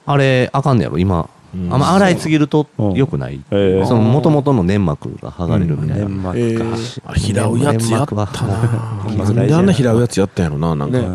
[0.05, 1.25] あれあかんねやろ今、うん
[1.71, 2.93] あんま洗いすぎるとうん。
[2.93, 3.85] 良くない、えー。
[3.85, 7.01] その元々の粘膜が剥がれるみたいな、粘膜えかー。
[7.05, 8.27] あれ拾うやつやったな。
[9.17, 10.97] なんであんな拾うやつやったんやろななんか。
[10.99, 11.05] ね。
[11.05, 11.09] う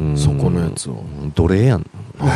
[0.00, 0.10] ん。
[0.10, 1.02] うんそこのやつを。
[1.34, 1.86] 奴隷やん。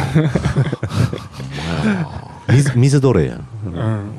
[2.48, 3.46] 水水奴隷やん。
[3.66, 4.10] うん。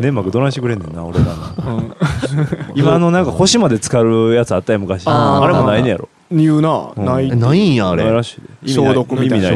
[0.00, 1.76] 粘膜どないしてくれんねんな俺らの。
[1.76, 1.94] うん。
[2.74, 5.04] 今のなんか腰まで浸かるやつあったやん昔。
[5.06, 6.08] あれもないねやろ。
[6.32, 7.20] 言うなうんな。
[7.20, 7.28] い。
[7.30, 8.04] えないんやあれ。
[8.66, 9.48] 消毒みたいな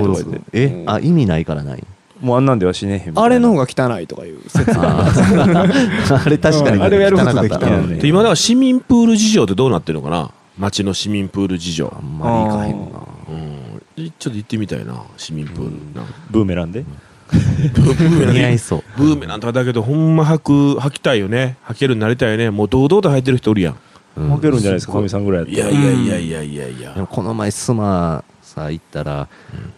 [0.52, 1.85] えあ意味ないからない
[2.20, 3.22] もうあんなんでは死ねへんみたいな。
[3.22, 6.14] あれの方が汚いとかいう説あー。
[6.27, 6.83] あれ確かにうん。
[6.83, 7.96] あれをやることできた汚かったね。
[7.96, 10.31] で今だから市民プール事情ってどうなってるのかな？
[10.59, 11.92] 町の市民プール事情。
[11.96, 13.00] あんまりいかへんな。
[13.29, 14.12] うん。
[14.18, 15.70] ちょっと行ってみたいな市民プール。
[15.94, 16.85] なブーメランで？
[17.33, 18.85] ブーメラン似合いそう。
[18.96, 21.57] ブーメランとかだけどほんま履く履きたいよね。
[21.66, 22.50] 履けるようになりたいよね。
[22.50, 23.77] もう堂々と履いてる人おるやん。
[24.16, 24.31] うん。
[24.37, 24.92] 負けるんじゃないですか？
[24.92, 25.83] かみさんぐらいいやったら。
[25.83, 28.22] やいやいやいやいやいでやもこの前スマ
[28.54, 29.28] さ行ったら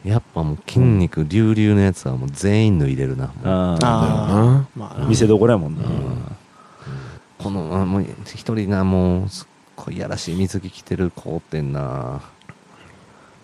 [0.04, 3.32] やっぱもう筋肉隆々のやつはもう全員脱いでるな。
[3.44, 5.82] ああまああ見せどころやもんな。
[7.38, 12.20] このあもう一人がもうすっごいやらしい水着着てる子おってんな。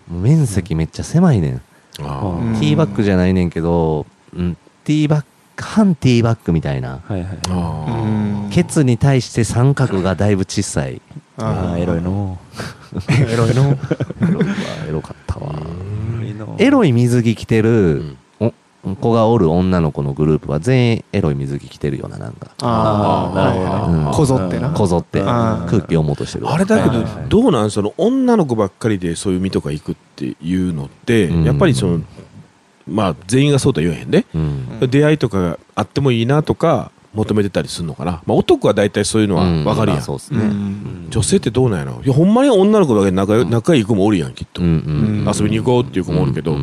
[0.09, 1.61] 面積めっちゃ狭いねん、
[2.01, 2.59] あうん。
[2.59, 4.05] ティーバッグじゃないねんけど、
[4.35, 5.27] うん、ティーバッグ
[5.63, 6.99] 半ティーバッグみたいな。
[7.05, 8.53] はいはい。
[8.53, 11.01] ケツに対して三角がだいぶ小さい
[11.37, 12.37] ああエロいの。
[13.09, 13.77] エロいの。
[14.87, 15.53] エロかったわ。
[16.57, 17.69] エロい水着着てうる
[18.03, 18.17] ん。
[18.85, 22.51] お子がおる女の子のグループは全員エロい水着着てるようななんか。
[22.61, 23.97] ああなるほど。
[23.97, 24.11] うん。
[24.13, 24.69] こぞってな。
[24.71, 31.43] こぞって空気をもとしてるあれだけどどうなんその女の子ばっかりでそういう海とか行くっていうのってうん。
[31.45, 32.01] やっぱりその
[32.85, 34.25] まあ全員がそうとは言えへんで。
[34.35, 34.89] うん。
[34.89, 39.63] 出会いとかがあってもいいなとか求めてたりするのかな、まあ、男は大体そういうのはうん。
[39.63, 40.39] 分かるやん、まあそうですね。
[40.39, 41.07] うん。
[41.09, 42.01] 女性ってどうなんやろ。
[42.03, 44.69] いやほんまに女の子だけで仲良仲いい子もおるやんきっと、遊
[45.43, 46.57] びに行こうっていう子もおるけど、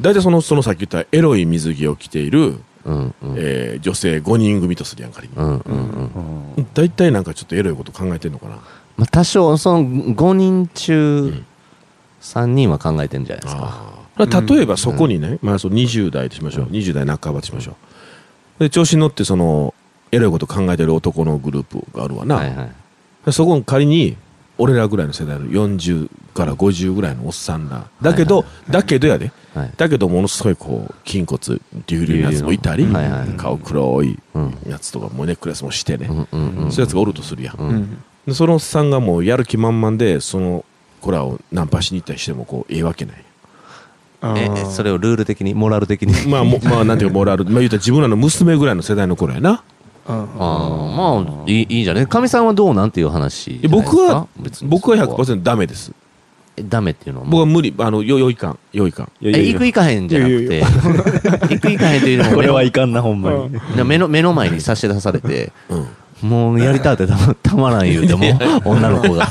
[0.00, 6.66] 大体そのそのさっき言ったエロい水着を着ている、うえー女性5人組とするやん仮に、うんうんうん。
[6.74, 8.56] 大体なんかちょっとエロいこと考えてんのかな。
[8.96, 11.42] まあ多少その5人中
[12.20, 14.00] 3人は考えてるんじゃないですか。
[14.18, 17.74] 例えばそこにね、まあ、その20代としましょう、20代半ばとしましょう
[18.60, 19.74] で調子に乗ってその
[20.12, 22.72] エロいこと考えてる男のグループがあるわな、はいはい。
[23.26, 24.16] でそこに仮に
[24.58, 27.88] 俺らぐらいの世代の40から50ぐらいのおっさんら。
[28.02, 29.32] だけど、はいだけどやで。
[29.54, 29.72] はい。
[29.76, 33.28] だけどものすごいこう筋骨隆々なやつもいたり、はいはい。
[33.36, 34.58] 顔黒いうん。
[34.68, 36.26] やつとかもうネックレスもしてね、うん。
[36.30, 38.04] そういうやつがおるとするやん、ううんん。
[38.26, 40.64] でそのおっさんがもうやる気満々でその
[41.00, 43.24] 子らをナンパしに行ったりしてもこうええわけない
[44.22, 46.12] え、えそれをルール的に、モラル的に。
[46.28, 47.44] まあもまあなんていうか モラル。
[47.44, 49.62] まあ言うたら自分らの娘ぐらいの世代の頃やな。
[50.08, 52.06] うんああ、まあ、いいいいんじゃない？
[52.06, 53.92] かみさんはどうなんていう話じゃないですか？
[53.92, 54.68] 僕は別に。
[54.68, 55.92] 僕はそこ100%ダメです。
[56.56, 57.26] えダメっていうのは？
[57.28, 57.72] 僕は無理。
[57.78, 58.58] あのよよいかん。
[58.72, 59.08] よいかん。
[59.20, 59.48] いやいやいや。
[59.50, 60.60] え行く行かへんじゃなくて。
[61.54, 63.50] 行く行かへんというのもこれはいかんな、ほんまに。
[63.76, 66.28] で目の目の前に差し出されてうん。
[66.28, 68.24] もうやりたってたまたまらん言うても
[68.66, 69.26] 女の子が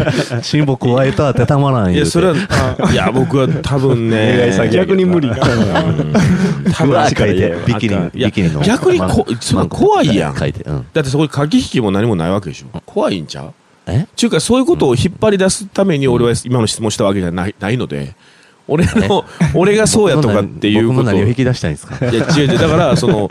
[0.42, 2.34] 親睦加えたってたまらんいやそれは
[2.92, 5.44] いや僕は多分ね 逆に無理な多
[6.86, 8.60] 分うわ書いてビキニビキニの。
[8.62, 10.34] 逆にこそんな怖いやん。
[10.34, 12.80] だってそこに駆け引きも何もないわけでしょ。
[12.86, 13.52] 怖いんちゃう？
[13.86, 14.06] え？
[14.16, 18.14] ちゅうかそういうことを引っ張り出すために俺は今の質問したわけじゃないないので
[18.68, 19.24] 俺の
[19.54, 21.96] 俺がそうやとかっていう僕こと引き出したいんですか？
[22.06, 22.58] いや違う違う。
[22.58, 23.28] だからその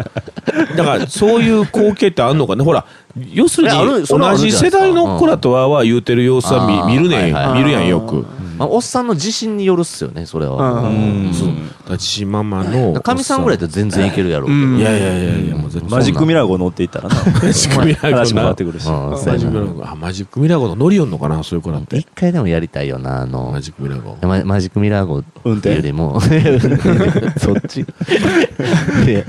[0.75, 2.85] だからそういう光景ってあんのかねほら
[3.33, 8.25] 要するに同じ世代の子らとはは言うてる様子は見見るねんはいはい見るやんよく。
[8.57, 10.83] まあおっさんの自信によるっすよねそれは。
[10.83, 11.33] うん。
[11.33, 11.49] そう
[11.89, 13.01] だちママの。
[13.01, 14.59] かみさんぐらいだったら全然いけるやろうけど。
[14.59, 14.77] うん。
[14.77, 17.15] いやいやいやいやもうマジックミラー号乗っていったらな。
[17.15, 18.87] マジックミラー話も変わ号なってくるし。
[18.87, 21.97] マジックミラー号あマジックミラー号の乗りよんのかなそういう子なんて。
[21.97, 23.51] 一回でもやりたいよなあの。
[23.51, 25.75] マジックミラー号ママジックミラー号運転？
[25.75, 26.21] よりも。
[27.37, 27.83] そっち？
[29.05, 29.25] で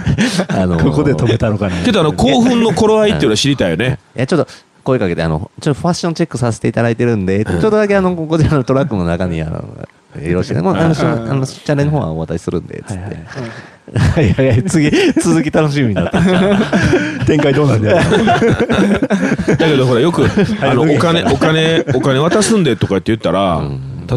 [0.48, 1.76] あのここで止めたのかな。
[1.84, 3.98] けどあの興奮の頃合いっていうのは知りたいよね。
[4.16, 4.50] いやちょっと
[4.84, 9.64] 声かけてあのちょっとファッションチェックさせていただいてるんで、ちょっとだけあのこちらのトラックの中にあの
[10.20, 14.90] よろしいねもうあのあのチャレンの方はお渡しするんでつって、いやいや次
[15.22, 16.10] 続き楽しみになっ
[17.26, 17.96] 展開どうなんだよ。
[19.56, 20.24] だけどほらよく
[20.60, 23.62] あのお金お金お金渡すんでとかって言ったら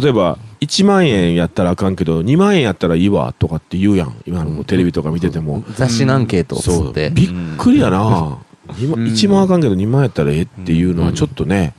[0.01, 4.15] 例えば1万円やったらあかんけど2万円やったらいいわとかって言うやん。
[4.25, 5.63] 今のテレビとか見てても。
[5.75, 7.11] 雑誌のアンケートって。
[7.11, 8.37] びっくりやな
[8.79, 11.73] 今1万あかんけど2万やったらええっていうのはちょっとね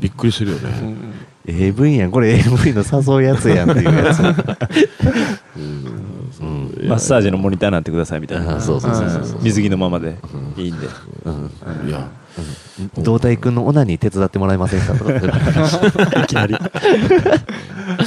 [0.00, 0.94] びっくりするよね。
[1.46, 2.38] AV やんこれ。
[2.38, 4.24] AV の誘うやつやんっていうやつ、う
[6.44, 6.88] ん。
[6.88, 8.56] マッサージのモニターになってくださいみたいな。
[8.56, 10.16] あそうそうそうそう水着のままで。
[10.56, 10.86] いいんで。
[10.86, 12.08] いや
[12.98, 14.94] 胴体君のオナニー手伝ってもらえませんか？
[14.94, 16.56] とかいきなり。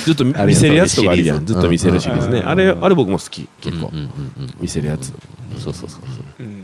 [0.04, 1.46] ずっと見せるやつとかあるやん。
[1.46, 2.42] ずっと見せるシリーズね。
[2.46, 3.48] あれあれ僕も好き。
[3.62, 3.90] 結構。
[3.94, 5.14] うんうんうん見せるやつ。
[5.60, 6.02] そうそうそう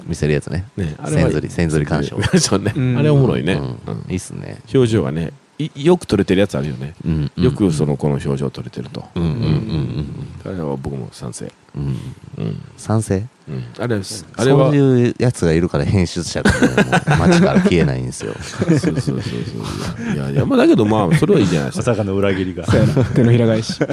[0.06, 0.66] 見せるやつね。
[0.76, 0.96] ね。
[0.98, 2.18] あれは千釣り千釣り鑑賞。
[2.40, 2.74] そうね。
[2.76, 2.98] うん。
[2.98, 3.54] あれおもろいね。
[3.54, 3.62] うん。
[3.62, 4.60] うんいいっすね。
[4.74, 5.32] 表情がねい
[5.76, 6.94] よく撮れてるやつあるよね。
[7.06, 9.04] うんうんよくそのこの表情撮れてると。
[9.16, 10.08] うんうんうん
[10.44, 11.52] あれは僕も賛成。
[11.76, 11.84] うん。
[11.84, 11.88] う
[12.42, 12.46] ん。
[12.46, 13.28] うん賛成？
[13.48, 13.64] うん。
[13.78, 14.02] あれは
[14.38, 16.58] あれはそういうやつがいるから編集者がね
[17.20, 18.34] 街から消えないんですよ。
[18.40, 20.16] そうそうそうそう。
[20.16, 21.92] いやいやまあだけどまあそれはいいじゃないですか。
[21.92, 22.66] まさかの裏切りが。
[22.66, 23.06] そうやな。
[23.06, 23.80] 手のひら返し。
[23.80, 23.84] い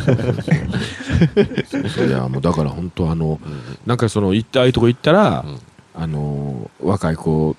[2.11, 3.41] やもうだから本当あの
[3.87, 5.59] なんかその行ったああいうとこ行ったらうん。
[6.01, 7.57] あの若い子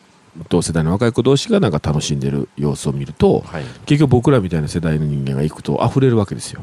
[0.49, 3.63] 同世代の若い子同士がなんか楽しんでる様子を見るとはい。
[3.86, 6.61] 結局僕らみたいな世代の人間が行くと溢れるわけですよ。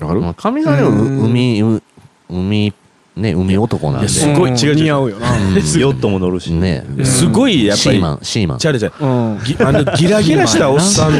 [0.00, 0.20] わかる？
[0.20, 1.82] まあ神さん海う
[2.28, 2.72] 海
[3.16, 4.08] ね海男なんで。
[4.08, 5.32] すごい違う似合うよな。
[5.32, 5.54] うん。
[5.54, 6.52] ヨットも乗るし。
[6.52, 6.84] ね。
[7.02, 7.96] すごいやっぱり。
[7.96, 8.58] シーマンシーマン。
[8.58, 9.38] チャレじゃうん。
[9.44, 11.12] ぎあのギラギラしたおっさん。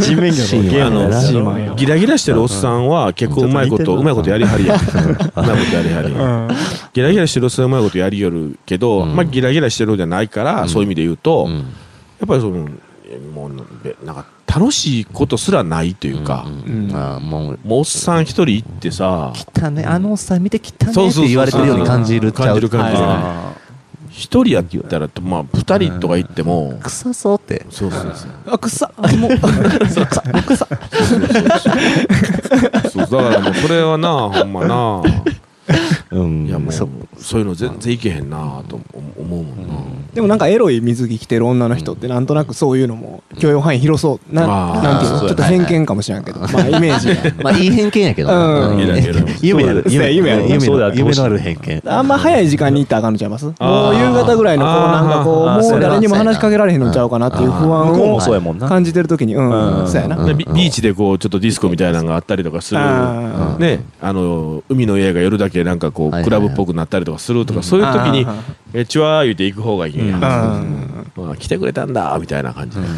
[0.00, 4.76] 人面魚のゲーのシーマンやギラギラしてるおっさんは結構うまいことうまいことやりはりや。
[4.76, 4.78] ん。
[4.78, 6.54] うまいことやりはり
[6.92, 9.16] ギラギラしてるおっさんはうまいことやりよるけど、うん。
[9.16, 10.68] まあギラギラしてるんじゃないから、うん。
[10.68, 11.60] そういう意味で言うと、やうん。
[11.60, 11.62] っ
[12.28, 12.68] ぱりその
[13.10, 19.32] えもうべなんか楽しいことすらないというか、あーもうもうおっさん一人行ってさ。
[19.62, 19.84] 汚ね。
[19.84, 22.98] あのおっさん見て汚ねってそうそうそう言われてるように感じるっちゃう感じる感じ
[24.10, 27.64] 一人やったらまあ二人とか行っても、臭そうって。
[27.70, 28.30] そうそうそう。
[28.46, 29.30] あくさあもう。
[29.88, 30.04] そう
[33.06, 35.02] だからもうそれはなほんまな
[36.10, 36.46] うん。
[36.46, 38.80] いやもうそそういうの全然いけへんなと
[39.16, 39.74] 思うもんな、
[40.14, 46.40] でもなんかエロい水着着てる女の人ってなんとなくそういうのも許容範囲広そうなあーなんていうのちょっと偏見かもしれんけど。
[46.40, 47.14] まあイメージが
[47.44, 48.68] まあいい偏見やけどな。
[48.70, 49.00] うん夢
[49.42, 49.84] 夢ある。
[49.88, 51.38] 夢夢のある。
[51.38, 51.82] 偏見。
[51.86, 53.44] あんま早い時間に行ったらあかんのちゃいます？
[53.44, 53.54] もう
[53.94, 58.68] 夕方ぐらいのこうなんかこうもう誰にも話しかけられへんのちゃうかなっていう不安向こうもをそうやもんな。
[58.68, 59.88] 感じてる時にうんうん。
[59.88, 60.24] そうやな。
[60.24, 62.80] でビビーチでこうちょっとディスコみたいなのがあったりとかする。
[63.58, 63.80] ね。
[64.00, 68.34] あの海の家が夜だけなんかこうクラブっぽくなったりとかするとかそういう時にあ
[68.74, 70.08] 「えちわー」言うて行く方がいいん。
[70.08, 70.18] や
[71.38, 72.86] 来てくれたんだみたいな感じで。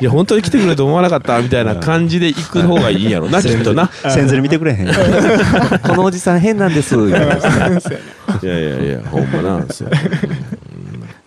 [0.00, 3.90] いや本当に来てくれると思わなかったみたいな感じで行く方がいいんやろな きっとな。
[4.08, 4.86] センズル見てくれへん。
[5.82, 7.18] このおじさん変なんですいや
[8.58, 9.90] いやいやほんまなんですよ。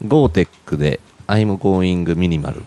[0.07, 2.61] ゴーテックで I'm going minimal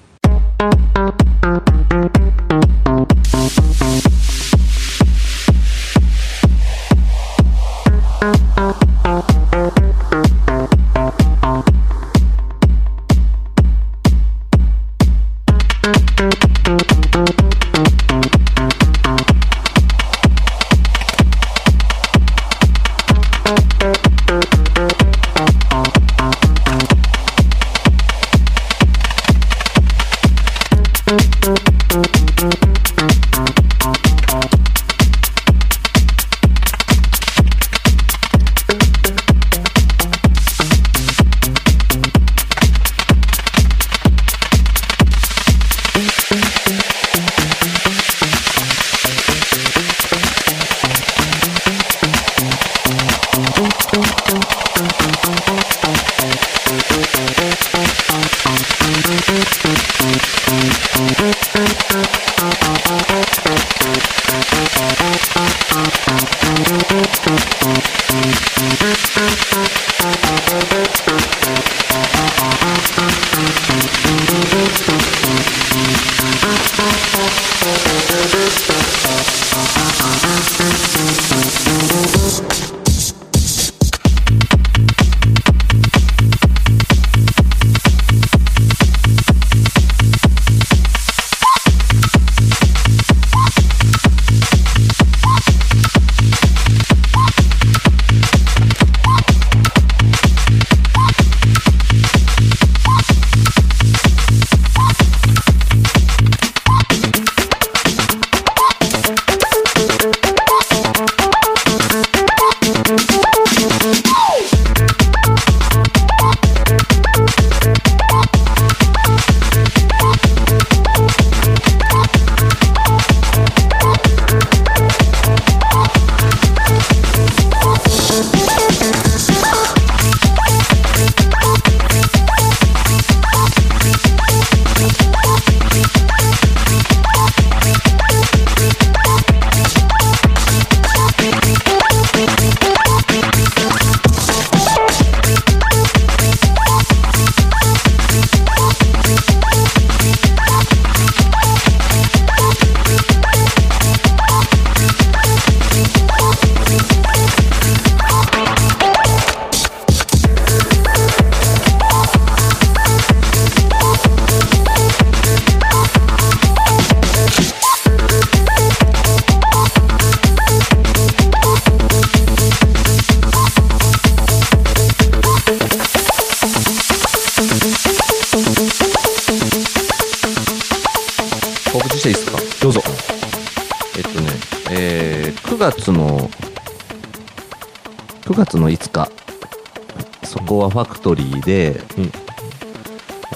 [191.47, 192.13] で、うん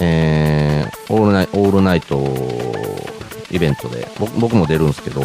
[0.01, 2.17] えーオールナイオールナイト
[3.51, 5.21] イベントで僕僕も出るんですけど、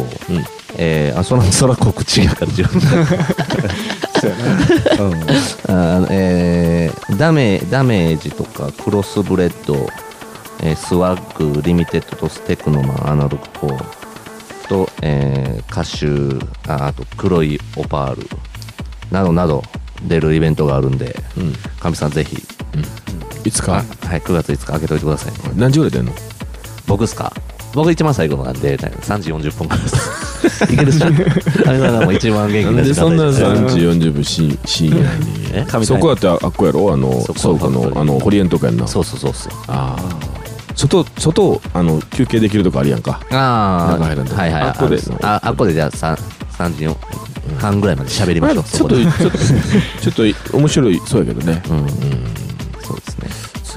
[0.77, 2.81] えーあそのそら告知やから自分
[5.69, 9.75] あのえーダメダメージとかクロスブレッド、
[10.61, 18.27] えースワッグリミテッドとステクノマンアナログコーと、えー歌手ああと黒いオパール
[19.11, 19.63] などなど
[20.03, 21.53] 出るイベントがあるんでうん。
[21.79, 22.37] かみさんぜひ
[23.47, 23.83] いつあかはい
[24.19, 25.39] 9月5日開けといてくださいね。
[25.55, 26.11] 何時ぐらい出んの？
[26.85, 27.33] 僕っすか？
[27.73, 30.63] 僕一番最後のが出たいの3時40分からです。
[30.73, 34.97] いけるっしょあれがもう一番元気なんな時間でそんな帯です3時40分し深夜
[35.53, 36.93] えにそこやってあっこやろ？
[36.93, 38.87] あの倉庫のあのホリエントかやんな。
[38.87, 40.27] そうそうそうっすああ
[40.75, 43.19] 外外あの休憩できるとこあるやんか。
[43.31, 44.61] ああ中入らんとはいはい。
[44.63, 44.99] あっこで。
[45.21, 46.17] ああこでじゃあ 3,
[46.57, 46.95] 3時4
[47.59, 48.63] 半ぐらいまで喋りましょう。
[48.63, 49.37] ちょっとちょっと
[50.11, 51.61] ちょっと面白いそうやけどね。
[51.69, 52.16] うんそうですね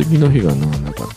[0.04, 1.08] 次の日がななかっ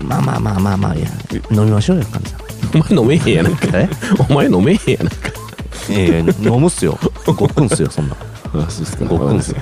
[0.00, 1.08] まあまあまあまあまあいや
[1.50, 2.40] 飲みましょうよ神さん。
[2.40, 2.46] た
[2.78, 3.88] お前飲めへんやなんかえ？
[4.28, 5.16] お前飲めへんやなんか
[5.90, 6.98] ええ飲むっすよ。
[7.26, 8.14] ごっくんっすよそんな。
[8.14, 9.04] あそうですか。
[9.04, 9.58] ごっくんっすよ。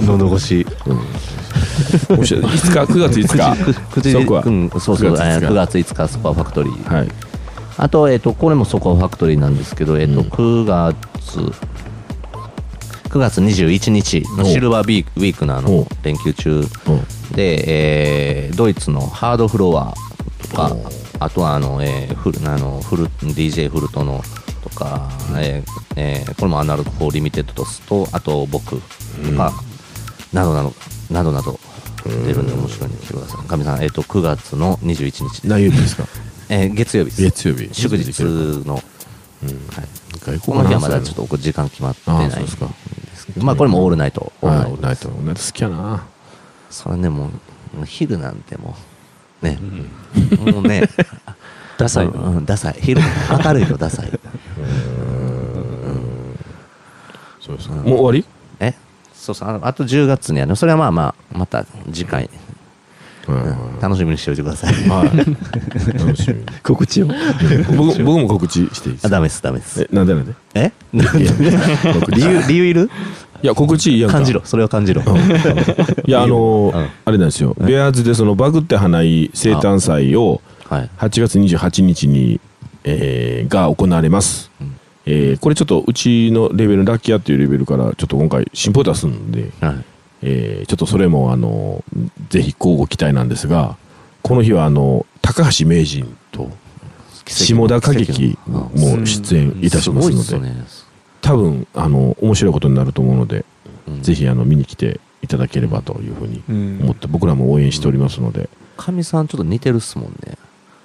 [0.00, 0.66] 喉越し。
[0.86, 2.16] うん。
[2.16, 2.40] もしい。
[2.58, 3.74] つか9月5日。
[3.90, 4.42] 口そこは。
[4.44, 5.46] うん、そうそう9月5日。
[5.46, 7.08] 9月5日スコアファクトリー、はい。
[7.76, 10.28] あと,、えっとこれもスコアファクトリーなんですけど、えっとうん。
[10.28, 10.94] 9月
[13.10, 15.62] 9月21日のシルバービークウィークのあお。
[15.62, 16.60] の連休中。
[16.60, 16.66] うん
[17.34, 19.94] で、えードイツのハードフロア
[20.50, 20.76] とか
[21.20, 24.20] あとはあの、えーフルあのフル DJ フルトの
[24.62, 25.08] とか、
[25.38, 28.80] えーえーこれもアナログ4リミテッドとあと僕と
[29.36, 29.52] か、
[30.32, 30.74] などなど
[31.10, 31.60] などなど
[32.26, 35.46] 出るんで面白いんで来てくださいかみさん、えっと9月の21日。
[35.48, 36.04] 何曜日ですか？
[36.50, 37.22] えー月曜日です。
[37.22, 37.68] 月曜日。
[37.72, 38.22] 祝日
[38.66, 38.82] の、
[39.44, 39.88] うんはい、
[40.20, 42.70] 外この日はまだちょっと時間決まってないんですけど。
[43.44, 44.32] まあこれもオールナイト。
[44.42, 45.08] オールナイト。
[45.08, 46.06] オールナイト好きやな。
[46.70, 47.30] それねも
[47.80, 48.76] う昼なんても
[49.42, 49.58] うね、
[50.52, 50.88] もうね。
[51.78, 52.06] ダサい。
[52.06, 52.76] のうんうんダサい。
[52.80, 53.00] 昼
[53.44, 54.10] 明るいとダサい。
[57.40, 58.24] そうですかもう終わり？
[58.60, 58.74] え？
[59.14, 59.60] そうそう。
[59.62, 62.30] あと10月にはねそれはまあまあまた次回、うん
[63.80, 64.74] 楽しみにしておいてください。
[64.88, 65.98] はい。
[65.98, 66.34] 楽しみ。
[66.36, 67.06] に告知を。
[67.76, 69.82] 僕僕も告知していいですかあダメですダメです。
[69.82, 70.34] えなんでなんで？
[70.54, 70.72] え？
[70.92, 72.90] 理由理由いる？
[73.42, 74.42] いや告知いいや感じろ。
[74.44, 75.02] それを感じろ。
[76.06, 76.72] いやあの
[77.04, 77.54] あれなんですよ。
[77.58, 80.90] ベアーズでそのバグって花井生誕祭をはい。
[80.98, 82.40] 8月28日に、
[82.84, 84.76] えーが行われます、うん。
[85.06, 89.84] えーこれちょっとうちのレベルラッキーアっていうレベルからちょっと今回進歩出すんで、はい
[90.22, 91.82] えーちょっとそれもあの
[92.28, 93.76] ぜひ交互期待なんですが
[94.22, 96.50] この日はあの高橋名人と
[97.26, 98.70] 下田景樹も
[99.06, 100.50] 出演いたしますので
[101.20, 103.44] 多分あの面白いことになると思うので、
[103.86, 104.02] うん。
[104.02, 106.42] ぜひあの見に来ていただければというふうに
[106.82, 110.36] 思って僕らも応援しておりますので、かみさんちょっと似てるっすもんね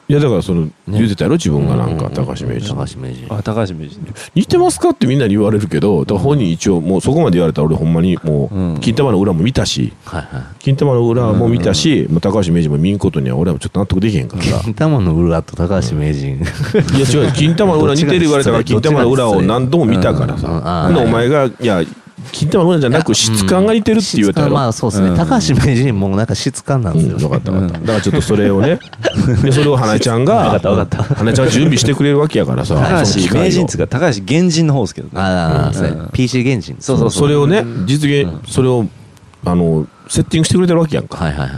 [0.08, 1.36] いやだからその、言ってたやろ？
[1.36, 2.76] 自分がなんかうう高橋名人。
[2.76, 3.26] 高橋名人。
[3.34, 4.00] あ高橋名人。
[4.36, 4.90] 似てますか？
[4.90, 10.44] ってみんなに言われるけどだから本人一応もうそこまで言われたら俺ほんまにもう金玉の裏も見たしはいはい。
[10.60, 14.44] 金玉の裏も見たし、もう高橋名人も見んことには俺はちょっと納得できへんから。
[14.44, 16.36] さ金玉の裏と高橋名人。
[16.36, 16.40] い
[17.00, 17.34] や違う。
[17.34, 21.82] 金玉の裏似てる言われたから金玉の裏を何度も見たからさ、うんお前がいや
[22.32, 25.16] 金玉の裏じゃなく質感が似てるって言われたやろ、まあそうですね、うん。
[25.18, 28.80] 高橋名人もなんか質感なんですよ、うん、分かった分かった、だからちょっとそれをね。
[29.44, 31.16] でそれを花江ちゃんが分かった分かった。
[31.16, 32.76] 花江ちゃんが準備してくれるわけやからさ。
[32.76, 35.14] 高橋名人っつうか高橋原人の方ですけどね。
[35.16, 35.74] ああ、うん。
[35.74, 36.10] そうや。
[36.14, 37.12] PC 原人そうそう。
[37.12, 38.86] それをね実現、それを
[39.46, 41.18] あのセッティングしてくれてるわけやんか。
[41.18, 41.50] はいはいはい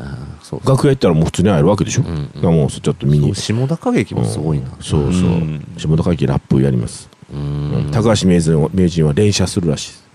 [0.48, 3.36] そう楽屋行ったらもう普通に会えるわけでしょ、んうんだからもうちょっと見に。
[3.36, 4.70] 下田景樹もすごいな。
[4.80, 5.68] そうそう、うん。
[5.76, 7.90] 下田会議ラップやります、うん。
[7.92, 9.92] 高橋名人は名人は連射するらしい。
[9.92, 10.07] です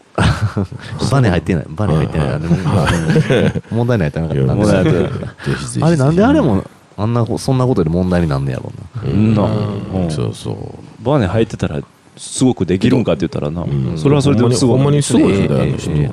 [1.10, 1.66] バネ入ってない。
[1.68, 3.74] バネ入ってない、はい。
[3.74, 6.64] 問題ないってなかったあれなんであれも
[6.96, 8.72] あんなこそんなことで問題になんねやろ
[9.04, 9.44] うな。
[9.44, 10.10] うん。
[10.10, 10.34] そう。
[10.34, 11.04] そう。
[11.04, 11.80] バネ入ってたら
[12.16, 13.98] すごくできるんかって言ったらな、ん。
[13.98, 16.10] それはそれですごいほんまにすごい人ええ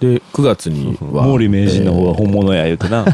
[0.00, 3.04] で9月には毛利名人の方が本物や言うてな、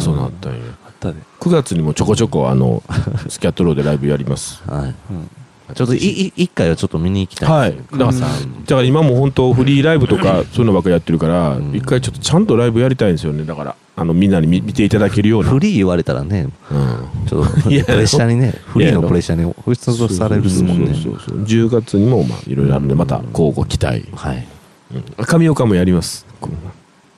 [0.00, 0.58] そうなったんや
[0.98, 1.18] たで。
[1.38, 2.82] 9月にもちょこちょこあの
[3.28, 4.62] スキャットローでライブやります。
[4.68, 4.94] はい
[5.74, 7.76] ちょっと一回はちょっと見に行きたいはい。
[7.76, 11.74] だからだから今も本当フリーライブとかそういうのばっかりやってるからん。
[11.74, 13.44] 一回ちょっとちゃんとライブやりたいんですよね。
[13.44, 15.50] だからあのみんなに見見ていただけるような。
[15.50, 17.26] フリー言われたらねうん。
[17.26, 20.94] ちょっとプレッシャーにねフリーのプレッシャーに放出されるっすもんね。
[20.94, 24.08] そうそうそう10月にもまあいろいろあるんでまた交互期待。
[24.14, 24.46] はい。
[24.94, 25.24] うん。
[25.24, 26.26] 上岡もやります。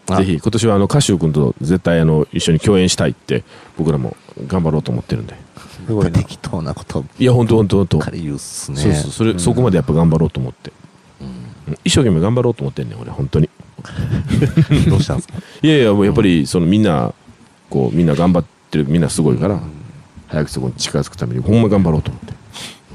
[0.09, 0.17] あ。
[0.17, 3.45] ぜひ今年はあのカシオ君と絶対あの一緒に共演したいって
[3.77, 5.35] 僕らも頑張ろうと思ってるんで
[5.89, 6.11] すごいな。
[6.13, 8.77] 適当なこといや本当本当本当言うっすね。
[8.81, 10.73] そうそうそれそこまでやっぱ頑張ろうと思って。
[11.21, 11.25] う
[11.71, 11.79] ん。
[11.85, 13.49] 一生懸命頑張ろうと思ってんねん俺本当に。
[14.89, 15.35] どうしたんですか？
[15.63, 17.13] いやいやもうやっぱりそのみんな
[17.71, 19.61] こうみんな頑張ってるみんなすごいから
[20.29, 22.37] 早くそこに近づくためにほんま頑張ろうと思って。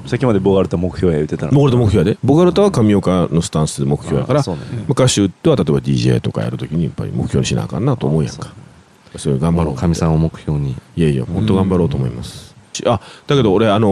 [0.05, 1.53] さっきまでボガルタ目標や言うてたの。
[1.53, 2.19] ボガルタ目標やで。
[2.23, 4.61] ボガルタは上岡のスタンスで目標やからあそうね。
[4.87, 8.53] 昔歌は例えば DJ とかやるときにやっぱり目標にしなあかんなと思うやんか。
[9.15, 10.75] それ頑張ろうかみさんを目標に。
[10.97, 12.53] いやいや本当頑張ろうと思います
[12.86, 13.88] あだけど俺あの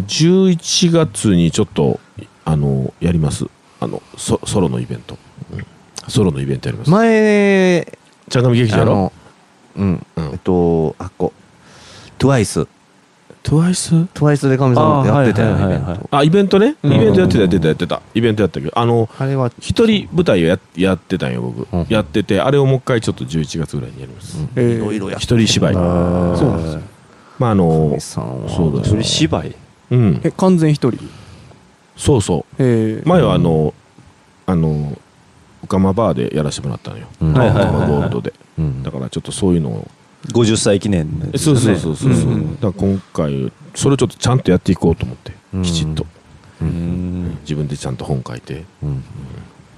[0.00, 1.98] ー11月にちょっと
[2.44, 3.46] あのーやります。
[3.80, 5.18] あのソソロのイベント、
[5.52, 5.66] うん。
[6.08, 6.90] ソロのイベントやります。
[6.90, 7.86] 前
[8.28, 9.12] ちゃんがみ劇場やろ
[9.76, 10.06] うん。
[10.16, 10.30] うん。
[10.32, 11.32] えっとあっこ。
[12.18, 12.66] TWICE
[13.42, 14.08] TWICE?
[14.14, 15.96] TWICE でかみさんやってたよあーはいはいはい。
[15.96, 16.16] イベント。
[16.16, 16.76] あイベントね？
[16.82, 16.90] イうん。
[16.98, 18.02] ベントやってたやってたやってた。
[18.14, 18.66] イベントやったけ？
[18.66, 21.86] どあのあれは一人舞台をややってたんよ僕、うん。
[21.88, 25.74] やっててあれをもう一回ちょっと11月ぐらいにやります、いろいろやって一人芝居。
[25.74, 26.80] そうなんですよ
[27.38, 29.54] まああのそうだそれ芝居？
[29.90, 30.20] うん。
[30.24, 30.98] え完全一人？
[31.96, 32.54] そうそう。
[32.58, 33.08] えー。
[33.08, 33.74] 前はあの
[34.46, 34.98] あの
[35.62, 37.32] オカマバーでやらせてもらったのよ、うん。
[37.32, 38.82] はいはいはいオカマゴールドで、うん。
[38.82, 39.88] だからちょっとそういうのを。
[40.28, 42.14] 50歳記念のやつそうそうそうそう、う。
[42.14, 42.54] んうん。
[42.54, 45.62] だから今回それをちょっとちゃんとやっていこうと思って、うん。
[45.62, 46.06] きちっと。
[46.62, 47.38] うん。
[47.42, 48.64] 自分でちゃんと本書いて。
[48.82, 49.04] うん。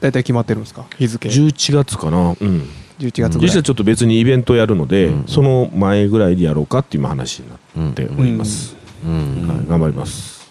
[0.01, 0.87] 大体決まってるんですか？
[0.97, 1.29] 日付。
[1.29, 2.35] 11月かな。
[2.41, 2.69] うん
[2.99, 3.49] 11月ぐらい。
[3.49, 5.25] 実はちょっと別にイベントやるので、うん。
[5.27, 7.91] その前ぐらいでやろうかっていう今話になうん。
[7.91, 9.49] っております、うん。
[9.49, 10.51] はい、頑張ります。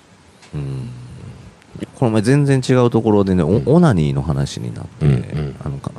[0.54, 0.89] うん。
[1.95, 5.06] この前全然違うところでね、おオナニーの話になって、
[5.64, 5.91] あのか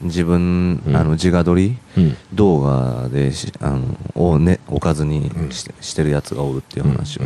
[0.00, 0.96] 自分、うん。
[0.96, 2.16] あの自画撮りうん。
[2.32, 7.22] 動画でしあのを、ね、おかずにして,、してるやつがおるっていう話を、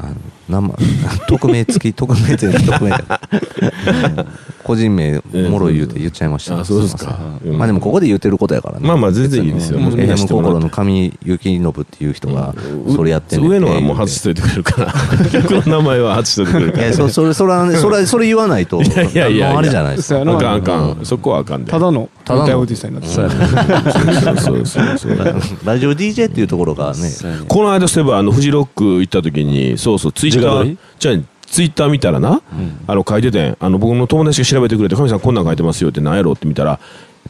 [0.00, 0.14] あの
[0.48, 0.74] 生
[1.28, 2.92] 匿名付き匿名付き 匿名
[4.68, 5.14] 個人名
[5.48, 7.04] もろい言うて言っちゃいました、あそうですか。
[7.04, 7.58] いません。
[7.58, 8.86] まあでもここで言ってることやからね。
[8.86, 12.54] まあまあ全然いいですよ、AM 心の上幸信っていう人が
[12.86, 12.94] うん。
[12.94, 14.92] それやってんねん上のはもう外しといてくれるから。
[15.30, 16.84] 曲の名前は外しといてくれるから。
[16.84, 20.20] いやそそれそれそれはそれ言わないといやいやいやあれじゃないですか。
[20.20, 21.00] あかんあかうん。
[21.00, 21.70] んそこはあかんで。
[21.70, 22.46] ただのただの。
[22.46, 25.18] 大おじさんになってそうたそうそうそうそう。
[25.64, 27.10] ラジオ DJ っていうところがね。
[27.48, 30.12] この間そういえばあのフジロック行った時にそうそう。
[30.12, 31.16] ツイッターじゃあ
[31.46, 32.42] ツイッター見たらな、
[32.86, 36.78] あの書いててあの僕の友達が調べてくれて「神さんこんなん書いてますよ」って何やろうって見たら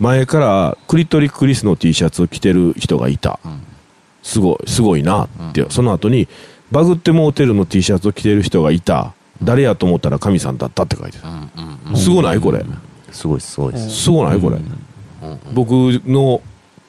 [0.00, 3.38] 前からクリトリクリスの T シャツを着てる人がいた、
[4.22, 6.26] すごいすごいなって、その後に
[6.70, 9.12] バグってモーテルの T シャツを着てる人がいた。
[9.40, 12.40] 誰やと思ったら神さんだったって書いてた、すごない？
[12.40, 12.64] これ、
[13.12, 13.90] すごいですすごいです。
[14.02, 14.40] すごない？
[14.40, 14.58] これ、
[15.52, 15.70] 僕
[16.06, 16.42] の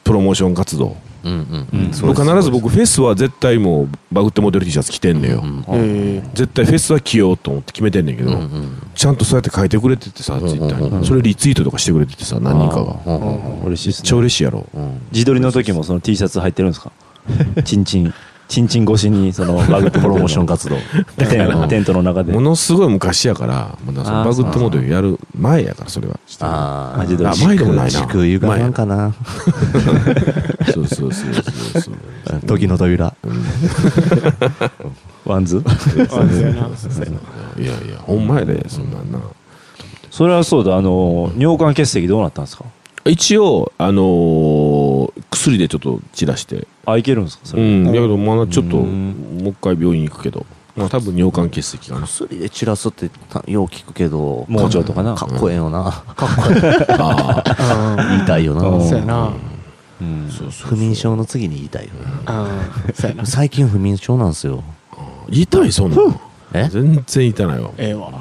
[0.04, 1.94] プロモーション活動うんうんうん。
[1.94, 2.24] そうです。
[2.24, 8.82] 僕必ず僕フェスは絶対もうバグってモデル T シャツ着てんのよ、え絶対フェスは着ようと思って決めてんねんけど、うんうん。
[8.96, 13.00] ちゃんとそうやって書いてくれててさ、ツイッターに、それリツイートとかしてくれててさ何人かが。
[13.06, 15.02] うんうん嬉しいです超ね嬉しいやろ、うん。
[15.12, 16.92] 自撮りの時もその T シャツ入ってるんですか？
[17.64, 18.14] チンチン
[18.50, 20.76] チンチン越しにその バグってプロモーション活動。
[21.70, 22.34] テントの中で。
[22.34, 24.30] ものすごい昔やからまだそのあー。
[24.30, 26.20] バグってモデルやる前やからそれは。
[26.42, 27.92] あマジであ前でもないな。
[27.92, 29.14] 時空歪まんかな。
[30.74, 31.94] そうそうそうそうそう。
[32.48, 33.14] 時の扉。
[35.26, 35.58] ワンズ？
[35.58, 35.62] い
[37.66, 39.20] やいやほんまやでそんなんな。
[40.10, 40.76] それはそうだ。
[40.76, 42.66] あの尿管結石どうなったんですか？
[43.06, 46.68] 一応あのー薬でちょっと散らして。
[46.86, 47.46] あいけるんですか？
[47.46, 47.64] それ。
[47.64, 47.86] うん。
[47.86, 50.46] だけどまだちょっとうもんう一回病院行くけど。
[50.76, 55.16] まあ多分尿管結石かな薬で散らすってたよう聞くけど盲腸とかな？
[55.16, 56.04] かっこええよな。
[56.18, 58.68] ああ言いたいよな。
[58.68, 58.88] うん。
[58.88, 59.34] そうやな。
[60.02, 60.30] うん。
[60.30, 61.92] そうそう不眠症の次に言いたいよ
[62.26, 62.44] な。
[62.46, 62.48] あ
[62.94, 63.26] そうやな。
[63.26, 64.64] 最近不眠症なんですよ。
[65.30, 66.20] 痛いそんなん
[66.54, 66.68] え？
[66.70, 67.72] 全然痛ないわ。
[67.78, 68.12] ええわ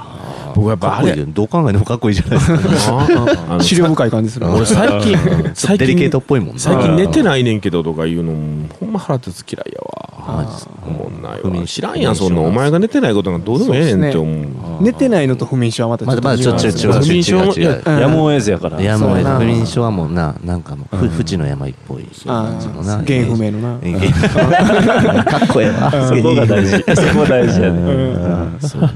[0.54, 1.16] 僕やっぱあれ。
[1.16, 2.52] よどう考えてもかっこいいじゃないです
[2.88, 3.58] か。
[3.60, 4.46] 資料深い感じする。
[4.46, 5.16] な俺最近
[5.54, 6.60] 最デリケー近トっぽいもんな。
[6.60, 10.08] 最近寝てないねんけどとか言うのもほんま腹立つ嫌いやわ。
[10.28, 10.66] マジっす。
[10.66, 11.66] か思んないわ。
[11.66, 14.46] 知らんやんそんなお前が寝てないことがどうでもええねんって思う。
[14.80, 16.04] 寝てないのと不眠症はまた
[16.36, 16.92] ちょっと違う。
[16.92, 17.98] 不眠症違う違ううん。
[17.98, 18.80] やむを得ずやから。
[18.80, 19.38] いやもうそうやな。
[19.38, 22.96] 不眠症はもうななんかもうふ淵の山一っぽい感じのな。
[22.96, 23.78] あー原因不明のな。
[25.24, 25.90] かっこええわ。
[25.90, 26.72] そこが大事。
[26.78, 28.56] そこ大事やねうん。
[28.60, 28.90] そうや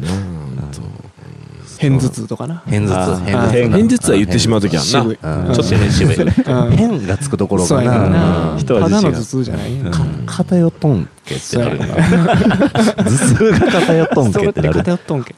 [1.91, 2.63] な片頭痛とかな。
[2.67, 3.25] 偏頭痛。
[3.25, 3.69] 偏頭痛。
[3.69, 4.91] な偏頭痛は言ってしまう時あんな。
[4.93, 6.17] ちょっとね渋い。
[6.17, 6.71] うん。
[6.73, 7.69] 変がつくところな。
[7.69, 9.77] ただの頭痛じゃない。
[9.91, 11.09] か偏っとん。
[11.25, 14.75] けってなるそう頭痛が偏っとんけってなる。
[14.83, 15.35] 偏っとんけ。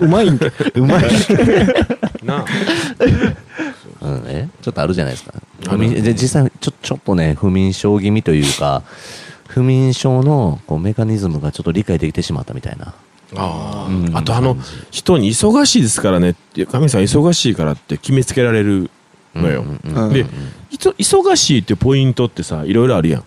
[0.00, 0.46] うまいんけ。
[0.74, 1.02] うまい
[2.24, 2.44] な
[4.00, 4.22] うん。
[4.26, 4.48] え？
[4.62, 5.34] ちょっとあるじゃないですか。
[5.68, 8.84] 不眠で実際ちょちょっとね不眠症気味というか
[9.48, 12.94] 不眠症のこうメカニズムがちょっと理解できてしまったみたいな
[13.36, 14.14] あうん。
[14.14, 14.56] ああとあの
[14.90, 18.90] 人に忙しいですからねって神さん忙しいからって決めつけられる
[19.34, 19.64] のよ。
[20.12, 20.26] で
[20.98, 23.24] 忙しいってポイントってさいろいろあるやん。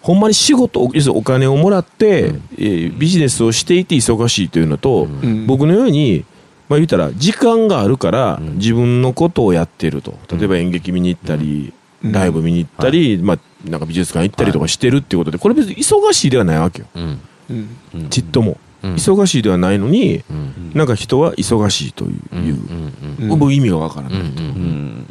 [0.00, 5.46] ほんまに仕事要するにお金をもらって、えービジネスをしていて忙しいというのと、うん。
[5.46, 6.26] 僕のように、
[6.68, 8.56] まあ、言ったら時間があるからうん。
[8.58, 10.14] 自分のことをやってると。
[10.30, 11.72] 例えば演劇見に行ったり、
[12.04, 12.12] うん。
[12.12, 13.38] ライブ見に行ったり、まあ、
[13.70, 16.86] なんか美術館行ったりとかしてるっていうことでこれ別に忙しいではないわけよ。
[16.94, 17.20] うん。
[17.48, 17.76] うん。
[17.94, 18.58] うんちっとも、うん
[18.92, 20.72] 忙しいではないのにうん。
[20.74, 22.38] なんか人は忙しいという、うん。
[22.40, 23.28] うん。
[23.30, 23.38] うん。
[23.38, 24.26] 僕意味がわからない、うん。
[24.26, 24.34] うん。
[24.36, 25.06] うん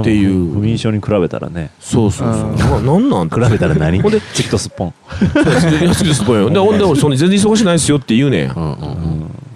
[0.00, 0.52] っていう。
[0.52, 1.70] 不眠症に比べたらね。
[1.80, 2.56] そうそうそう、うん
[2.86, 3.28] ななんなん？
[3.30, 4.00] 比べたら何？
[4.00, 4.94] ほんでチクとすっぽん
[5.32, 8.48] そうです安くですぽよでほんで俺 そんな全然忙しないですよって言うねん。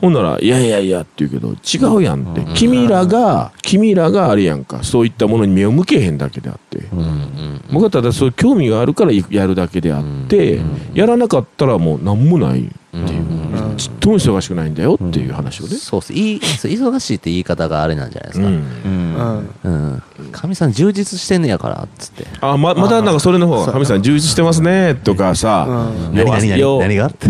[0.00, 4.78] ほんなら「いやいやいや」って言うけど違うやんって、うん君らが君らがあれやんか。
[4.82, 10.64] そういったものに目を向けへんだけであって、うんうん僕はただそういう興味があるからやるだけであって、うん
[10.94, 18.46] やらなかったらもう何もないっていう、うんちっとも忙しくないんだよっていう話をね、そうっすいいそう忙しいって言い方があれなんじゃないですか。
[18.46, 18.54] うん。
[18.54, 19.50] うん。
[19.64, 19.92] うん。
[19.92, 22.26] うんかみさん充実してんねやからっつって。
[22.40, 23.72] あままだなんかそれの方が「そう。
[23.74, 25.66] 神さん充実してますね」とかさ。
[25.68, 27.06] うん「よう何何何何が？
[27.08, 27.28] って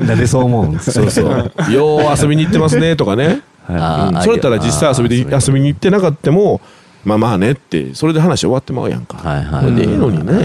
[0.00, 3.40] なんでそう思うんそうそう「よう遊びに行ってますね」とかね。
[3.66, 3.72] は
[4.08, 4.16] うん。
[4.16, 5.68] あーそれやったら実際遊びで遊びに。
[5.68, 6.60] 行ってなかったも
[7.04, 9.74] まあまあねってそれで話終わってまうやんか、はいはい。
[9.74, 10.36] でええのにね、い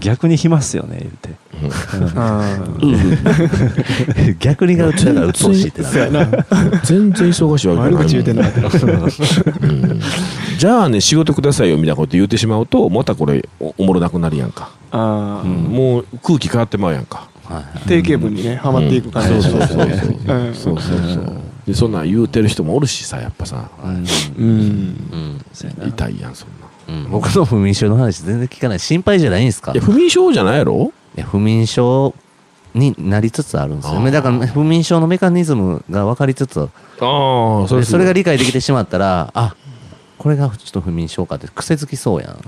[0.00, 1.34] 逆に暇っすよね言うて。
[4.40, 5.90] 逆にがうちだから鬱陶しいってな
[6.24, 6.44] る。
[6.84, 10.00] 全然忙しいわけ悪口言うてんなうん。
[10.58, 17.28] じゃあね仕事くださいよみたいなこと言ってしまうとまたこれおおもろなくなるやんか、もう空気変わってまうやんか。
[17.44, 19.28] はい定型文にねはまっていく感じ。
[19.28, 19.88] そうそうそうそう
[20.54, 21.32] そうそう
[21.66, 24.06] でそんなん言うてる人もおるしさやっぱさ、うん。
[24.38, 25.44] うん。
[25.88, 27.10] 痛いやんそんなうん。
[27.10, 28.78] 僕の不眠症の話全然聞かない。
[28.80, 29.72] 心配じゃないんですか？
[29.72, 30.92] いや不眠症じゃないやろ？
[31.16, 32.14] いや不眠症
[32.74, 34.10] になりつつあるんですよ。
[34.10, 36.68] だから不眠症のメカニズムが分かりつつ、あ
[37.64, 39.54] あそれそれが理解できてしまったら、あ
[40.18, 42.38] これがちょっと不眠症かって癖づきそうやん。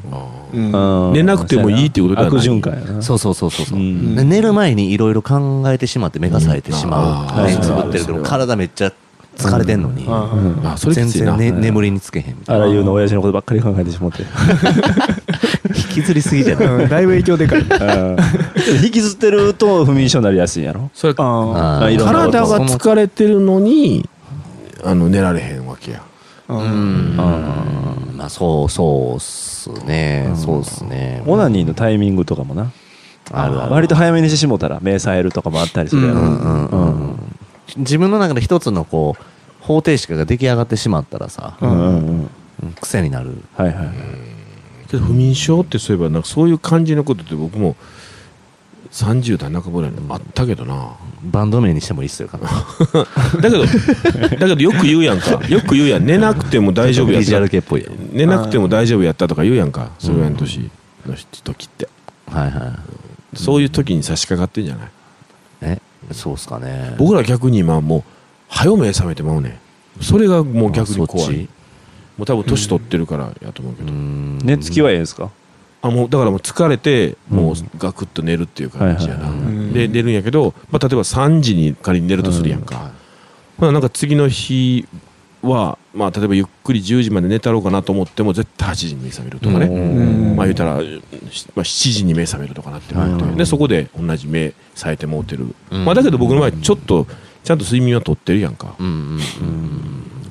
[0.53, 1.13] うん。
[1.13, 3.03] 寝なくてもいいっていうことではない悪循環やな。
[3.03, 4.17] そうそうそうそうそう、うん。
[4.17, 7.47] で寝る前にいろいろ考えてしまって目が冴えてしまう、うん。
[7.47, 8.93] 目つぶってるけど体めっちゃ
[9.37, 10.67] 疲れてんのに、あうん。
[10.67, 12.65] あそれき全然、ね、眠りにつけへんみたいな。
[12.65, 14.23] あらゆうの親父のことばっかり考えてしまって。
[15.97, 16.89] 引きずりすぎじゃない、うん。
[16.89, 17.65] だいぶ影響でかい。
[18.83, 20.91] 引きずってると不眠症になりやすいんやろ？
[20.95, 24.09] それあ体が疲れてるのに
[24.85, 26.03] あの寝られへんわけや。
[26.49, 27.17] あうん。
[27.17, 31.23] まあそうそうっすね、そうっすね。
[31.27, 32.71] オナニーのタイミングとかもな。
[33.33, 33.73] あるある。
[33.73, 36.67] 割と早めにしてしもたら目冴えるとかもあったりするやろ、うんうん。
[36.67, 37.06] うん
[37.77, 39.25] 自分の中で一つのこう
[39.65, 42.31] 方程式が出来上がってしまったらさ、うんうんうん。
[42.63, 43.37] うん癖になる。
[43.57, 43.89] はいはい
[44.89, 47.75] けど不眠症ってそういえばなんかそういう感じのことって僕も
[48.93, 50.93] 30代半ばぐらいにあったけどな。
[51.25, 52.47] バンド名にしてもいいっすよかな
[53.43, 55.41] だけどだけどよく言うやんか。
[55.49, 56.07] よく言うやん。
[56.07, 59.91] 寝なくても大丈夫やビジュアルった系っぽいよ寝なくても大丈夫やったとか言うやんか。
[59.99, 60.61] そういう年
[61.07, 61.15] の
[61.45, 61.89] 時って。
[62.31, 62.79] はいは
[63.35, 63.39] い。
[63.39, 64.89] そういう時に差し掛かってんじゃない？
[64.89, 64.91] え
[66.13, 66.95] そうっすかね。
[66.99, 68.03] 僕ら逆に今もう
[68.49, 69.61] 早目覚めてまうね
[70.01, 70.03] ん。
[70.03, 71.49] それがもう逆に怖い。
[72.17, 74.39] もう多分年取ってるからやと思うけど、うん。
[74.39, 75.31] 寝つきはええんすか？
[75.83, 79.31] あもうだからもう疲れてもうガクッと寝るっていう感じやな、
[79.73, 82.91] で寝るんやけど、まあ、例えば3時に仮に寝るとするやんか、
[83.59, 84.89] まあ、なんか次の日
[85.43, 90.37] は、まあ、例えばゆっくり10時まで寝たろうかなと思っても絶対8時に目覚めるとかね、うん。
[90.37, 90.81] まあ言うたら、
[91.31, 93.37] しまあ、7時に目覚めるとかなって思って、うん。
[93.37, 95.85] でそこで同じ目冴えてもうてる、うん。
[95.85, 97.07] まあ、だけど僕の場合ちょっと
[97.45, 99.21] ちゃんと睡眠はとってるやんか、うんうん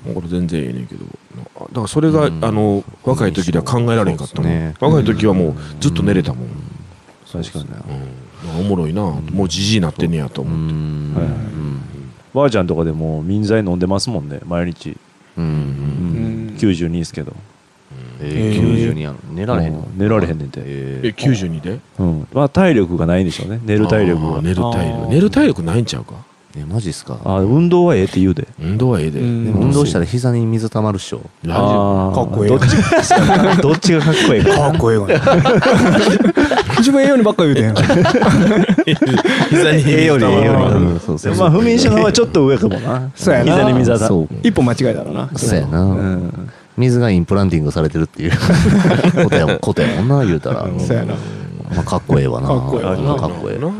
[0.07, 0.13] うん。
[0.13, 1.05] これ全然ええねんけど。
[1.05, 2.43] だからそれが、うん。
[2.43, 6.49] あの若い時では考えられんかったもん、若い時はもうずっと寝れたもん、
[7.31, 7.77] 確かにな。
[8.53, 11.13] うん、おもろいな、もうじじいなってんねやとう思って、ん。
[11.15, 11.55] はいはい
[12.35, 14.95] ばあちゃんとかでも民剤飲んでますもんね毎日、
[15.37, 15.43] うん。
[15.43, 15.51] うん。
[15.51, 15.53] う
[16.51, 17.33] ん、92ですけど。
[18.21, 19.17] えー90にやん。
[19.33, 19.79] 寝られへんの？
[19.79, 19.97] うん。
[19.97, 21.79] 寝られへんねんて、ええー92で？
[21.99, 22.27] うん。
[22.33, 23.59] まあ、体力がないんでしょうね。
[23.63, 25.07] 寝る体力が寝る体力。
[25.09, 26.13] 寝る体力ないんちゃうか？
[26.57, 27.17] えマジっすか？
[27.25, 28.47] あ運動はええって言うで。
[28.61, 29.45] 運動はええで、うん。
[29.45, 31.21] でも運動したら膝に水たまるっしょ。
[31.43, 32.15] ラあー。
[32.15, 32.75] かっこええどっち
[33.61, 34.55] どっちがかっこええか。
[34.55, 35.15] かっこええわね。
[36.79, 37.81] 自分ええようにばっか言うてんジ
[39.49, 40.95] 膝にええようにええように。
[40.95, 41.35] うそうそう。
[41.35, 43.09] まあ不眠症の方はちょっと上かもな。
[43.15, 43.51] そうやな。
[43.53, 44.27] 膝に水当たそう。
[44.43, 45.29] 一歩間違えたらな。
[45.35, 46.49] そうやな、うん。
[46.77, 48.31] 水がインプランティングされてるっていう。
[49.23, 51.13] ことやもんことやもんな言うたら、そうやな。
[51.73, 52.47] まあ、かっこええわな。
[52.47, 53.15] かっこええわな。
[53.15, 53.67] かっこええな。
[53.67, 53.73] うん。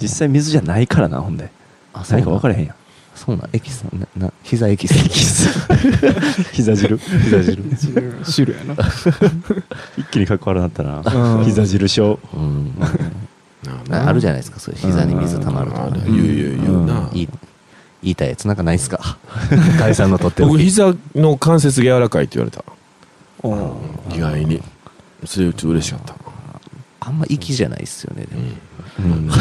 [0.00, 1.50] 実際水じゃないからなほんで
[1.92, 2.74] あそうなん何か分からへんやん。
[3.14, 4.92] そうなんエキスなな膝エキス。
[4.98, 5.48] エキス。
[6.52, 6.96] 膝汁？
[6.98, 7.64] 膝汁。
[8.24, 8.74] 汁やな。
[9.98, 11.02] 一気にかっこ悪なったな。
[11.04, 11.44] うん。
[11.44, 12.18] 膝汁症。
[12.34, 12.72] うん。
[13.88, 15.88] なあるじゃないですかそういう膝に水たまるとか。
[15.90, 17.28] 言う言う言うな、いい
[18.02, 19.18] 言いたいやつなんかないっすか？
[19.78, 22.64] 解散のとって僕膝の関節が柔らかいって言われた。
[23.44, 23.54] う
[24.12, 24.16] ん。
[24.16, 24.62] 意外に。
[25.26, 26.14] それちょっと嬉しかった
[27.04, 28.42] あんま粋じゃないっすよねでも。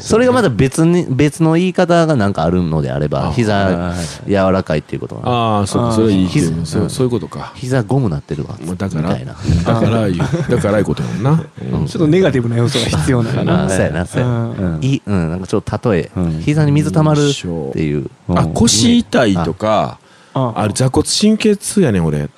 [0.00, 3.94] それがまだ別に別の言い方がなんかあるのであればあ膝
[4.26, 6.28] 柔らかいっていうことはああそうかそれはいい
[6.64, 7.52] そうそういうことか。
[7.56, 8.56] 膝ゴムなってるわ。
[8.64, 9.32] もうだからみたいな。
[9.32, 11.86] だからだからいいことやもんな、うん。
[11.86, 13.38] ちょっとネガティブな要素が必要なの。
[13.38, 14.78] かなあそうやなそうや。
[14.80, 15.30] いいうん。
[15.30, 16.10] なんかちょっと例え。
[16.14, 16.40] うん。
[16.40, 18.10] 膝に水たまるっていう。
[18.28, 19.98] あ腰痛いとか
[20.34, 20.52] あ。
[20.56, 22.28] あれ座骨神経痛やねん俺。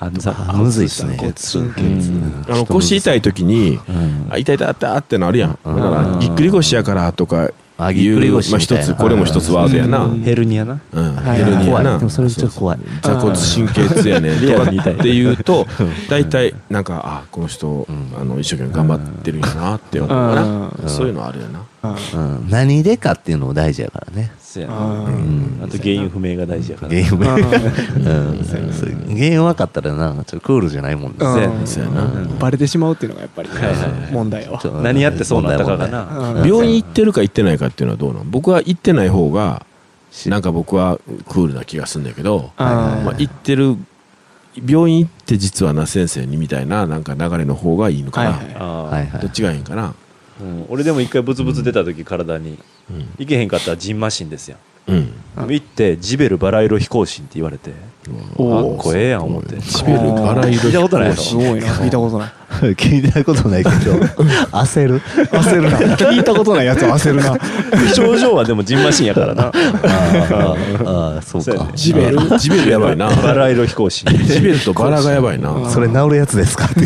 [0.55, 1.19] むずいっすね。
[1.21, 1.27] う
[1.61, 4.27] んあの腰痛い時にうん。
[4.31, 5.51] あ痛い痛い痛いってのあるやん。
[5.53, 5.81] だうん。
[5.81, 10.05] からぎっくり腰やからとかあぎっくり腰まあ一つこれも一つワードやな。
[10.05, 10.21] うん。
[10.23, 10.81] ヘルニアな。
[10.93, 11.17] うん。
[11.17, 11.39] はい。
[11.39, 11.67] ヘルニアな。
[11.67, 11.85] 怖い。
[11.99, 12.79] でもそれちょっと怖い。
[13.03, 15.67] 座骨神経痛やねとかって言うと
[16.09, 17.87] 大体なんかあこの人ん。
[18.21, 21.61] あの一生懸命頑張ってるんやなって思うかうなそういうのあるよな。
[21.61, 22.49] あうん。
[22.49, 24.33] 何でかっていうのも大事やからね。
[24.39, 24.75] そうやな。
[24.77, 25.61] あうん。
[25.65, 26.89] あと原因不明が大事やから。
[26.91, 27.31] 原因不明。
[27.31, 28.45] あうん。
[28.45, 28.57] そ
[28.87, 31.17] う原因分かったらなちょっとクールじゃないもんね。
[31.19, 31.67] うん。
[31.67, 32.11] そうやな。
[32.39, 33.55] バレてしまうっていうのがやっぱりね。
[34.13, 36.33] 問題やわちょっと何やってそうなったかがな。
[36.35, 36.49] うん。
[36.49, 38.31] 病院行ってるか行ってないかっていうのはどうなん？
[38.31, 39.67] 僕は行ってない方が
[40.11, 43.77] しなんか僕はクールな気がするんだけど、まあ、行ってる
[44.55, 48.55] 病院行って実は那先生にみたいななんか流れの方がいいのかな、はいはい。
[48.57, 48.83] あー。
[48.91, 49.21] はいはい。
[49.23, 49.95] どっちがいいんかな
[50.43, 50.67] うん。
[50.69, 52.59] 俺でも一回ブツブツ出た時体に。
[52.91, 54.59] うん、行けへんかったらジンマシンですやん。
[54.59, 57.73] うん、あ行ってジベルバラ色飛行神って言われて
[58.37, 59.61] おあっこええやん思って。
[59.63, 61.69] シベルバラ色聞いたことないすごいな。
[61.69, 62.33] 聞いたことない。
[62.75, 63.93] 聞いたことないけど。
[64.53, 65.01] 焦る。
[65.01, 65.79] 焦るな。
[65.97, 67.39] 聞いたことないやつは焦るな。
[67.95, 69.45] 症状はでもジンマシンやからな。
[69.47, 71.45] あーあーそうか。
[71.45, 71.71] そうやね。
[71.77, 72.39] ジベル？
[72.39, 73.09] ジベルやばいな。
[73.09, 75.71] バラ色飛行神ジベルとバラがやばいな。
[75.71, 76.67] それ治るやつですか？
[76.67, 76.81] って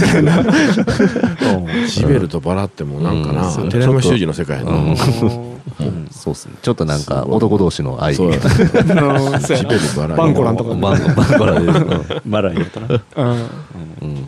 [1.89, 3.69] ジベルとバラってもうなんかな、うん。
[3.71, 4.73] 寺山修司の世界やな、
[6.11, 6.55] そうっすね。
[6.63, 8.15] ちょっとなんか男同士の愛。
[8.15, 12.23] そうやそうやジベルバラバンコランとかバンバンコラで。
[12.25, 13.31] マライやったなだかうん。
[13.31, 14.27] うん。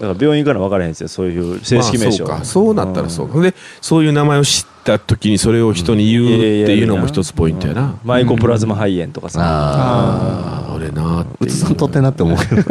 [0.00, 1.08] ら病院行かな分からへんですよ。
[1.08, 2.44] そういう正式名称まあそうか。
[2.44, 3.40] そうなったらそうか。
[3.40, 9.40] でそういう名前を知った時にそれを人に言うっていうのも一つポイントやな、マイコプラズマ肺炎とかさ。
[9.42, 11.46] あああ俺なうあう。
[11.46, 12.62] つさんとってなって思うけど。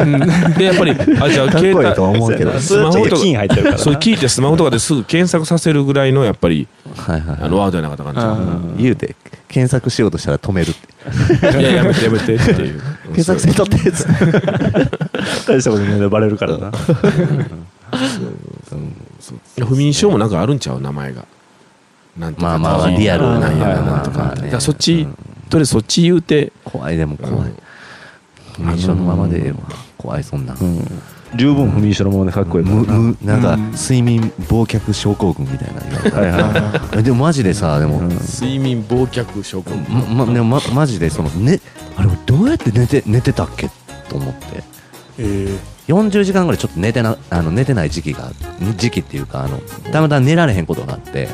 [0.57, 2.59] でやっぱりあじゃあ かっこいいとは思うけど。
[2.59, 3.77] それはちょっと金入ってるからな。
[3.77, 8.37] そう聞いてスマホとかですぐ検索させるぐらいのやっぱりはいはいあのワードやなかったかな
[8.77, 9.15] 言うて
[9.47, 10.87] 検索しようとしたら止めるって。
[11.59, 12.81] いややめてやめてっていう。
[13.13, 14.05] 検索せんとってっつ
[15.47, 16.71] 大したことないでバレるからな。
[19.65, 20.81] 不眠症もなんかあるんちゃう？
[20.81, 21.25] 名前が
[22.17, 24.61] なんとかまあまあリアルななんんやなやななんとか。
[24.61, 25.05] そっち
[25.49, 26.97] とりあえずそっち言うて怖い。
[26.97, 27.51] でも怖い
[28.55, 29.57] 不眠症のままでええわ。
[29.97, 30.57] 怖いそんなん。
[31.35, 32.71] 十分不眠症のままでかっこいいな。
[32.71, 35.69] むむなんかうん睡眠忘却症候群みたい
[36.93, 40.17] な でもマジでさでも、睡眠忘却症候群。
[40.17, 41.59] ままでもまマジでそのね
[41.95, 43.69] あれどうやって寝て寝てたっけ
[44.09, 44.63] と思って。
[45.19, 45.57] え
[45.87, 48.31] 40時間ぐらいちょっと寝てなあの寝てない時期が
[48.77, 49.59] 時期っていうかあの
[49.91, 51.29] たまたま寝られへんことがあって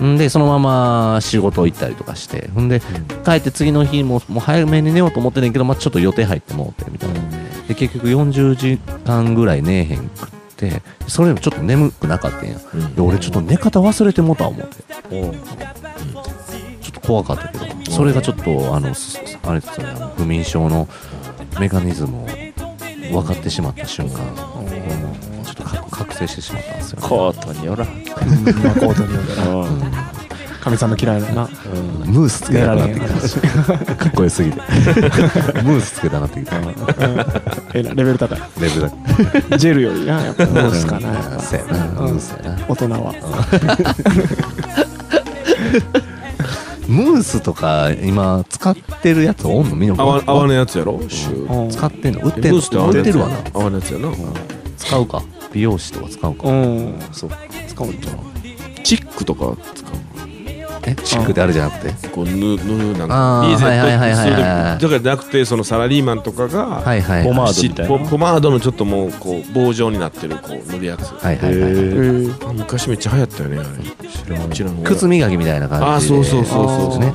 [0.00, 2.80] んでそのまま仕事行ったりとかしてほんで
[3.24, 7.20] 帰って次の日ももう早めに寝ようと思ってんねんけど、まあ、ちょっと予定入ってもうてみたいな。
[7.68, 12.56] で結局40時間ぐらい寝えへんくってそれでもちょっと眠くなかったんや。
[12.74, 12.94] うん。
[12.94, 14.76] で俺ちょっと寝方忘れてもうた思って。
[16.80, 20.88] ちょっと怖かったけどそれがちょっとあのすあれですよねあの不眠症の
[21.60, 22.26] メカニズムを
[23.22, 24.51] 分かってしまった瞬間
[26.04, 27.90] 覚醒してしまったんですよ、ね、コートによらうん。
[28.64, 29.80] まあコートによってなうん。
[30.60, 31.28] かみさんの嫌いな。
[31.32, 31.48] な
[32.06, 33.96] ムースつけたなってきた。
[33.96, 36.58] かっこよすぎてムースつけたなってきた。
[36.60, 36.66] レ
[37.74, 38.38] ええなレベル高い。
[38.60, 38.80] ベル。
[39.50, 41.08] だジェルよりなやっぱムースかな。
[41.08, 42.58] やっぱそうやなムースやな。
[42.68, 43.12] 大人は。
[46.86, 49.74] ムースとか今使ってるやつおんの？
[49.76, 51.00] みんな泡泡のやつやろ？
[51.08, 51.62] シュー。
[51.64, 52.20] うん使ってんの？
[52.20, 52.60] 売ってんの？
[52.90, 53.38] 売ってるわな。
[53.52, 54.08] 泡のやつやな。
[54.76, 55.22] 使うか
[55.52, 56.98] 美容師とか使うかうん。
[57.12, 57.30] そう。
[57.68, 58.16] 使うんちゃう？
[58.82, 59.92] チックとか使う
[60.84, 60.94] え？
[60.96, 62.08] チックであるじゃなくて？
[62.08, 64.42] こう塗塗るなんかリーゼはいはいはいはいはい。
[64.42, 67.24] ットとかじゃなくてそのサラリーマンとかがはいはい。
[67.24, 67.98] ポマードしみたいな？
[67.98, 72.54] ポポマードのちょっともうこう棒状になってるこう塗るやつはいはいはい。
[72.54, 74.08] 昔めっちゃ流行ったよねあれ。
[74.08, 76.16] 知らん知らん靴磨きみたいな感じで。
[76.16, 77.14] あそうそうそうそうですね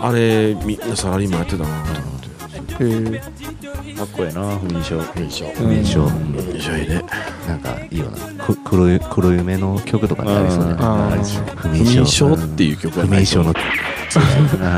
[0.00, 3.55] あれみんなサラリーマンやってたなと思ってえー
[3.96, 5.72] かっこええな不眠症不眠症うん。
[5.76, 7.02] 印象不眠症いいね。
[7.48, 8.44] なんかいいよな。
[8.44, 11.12] く黒い黒夢の曲とかにありそうねうんあー。
[11.12, 11.44] ありそう。
[11.56, 13.54] 不不眠症っていう曲不眠症の。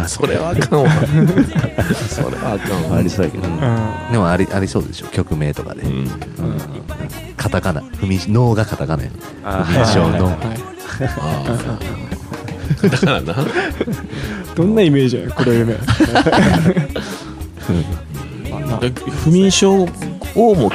[0.07, 0.91] それはあかんわ。
[2.09, 2.97] それはあかんわ。
[2.99, 3.51] ありそうやけどで
[4.19, 5.07] もありありそうでしょ。
[5.09, 5.83] 曲名とかで。
[5.83, 6.09] うん。
[7.37, 7.83] カタカナ。
[7.99, 9.11] 不眠脳がカタカナや
[9.43, 10.27] 不眠症の。
[10.27, 10.37] はい
[11.01, 13.35] ああだからな。
[14.55, 15.75] どんなイメージやね黒夢。
[15.75, 15.81] で
[19.25, 19.87] 不眠症
[20.35, 20.71] をも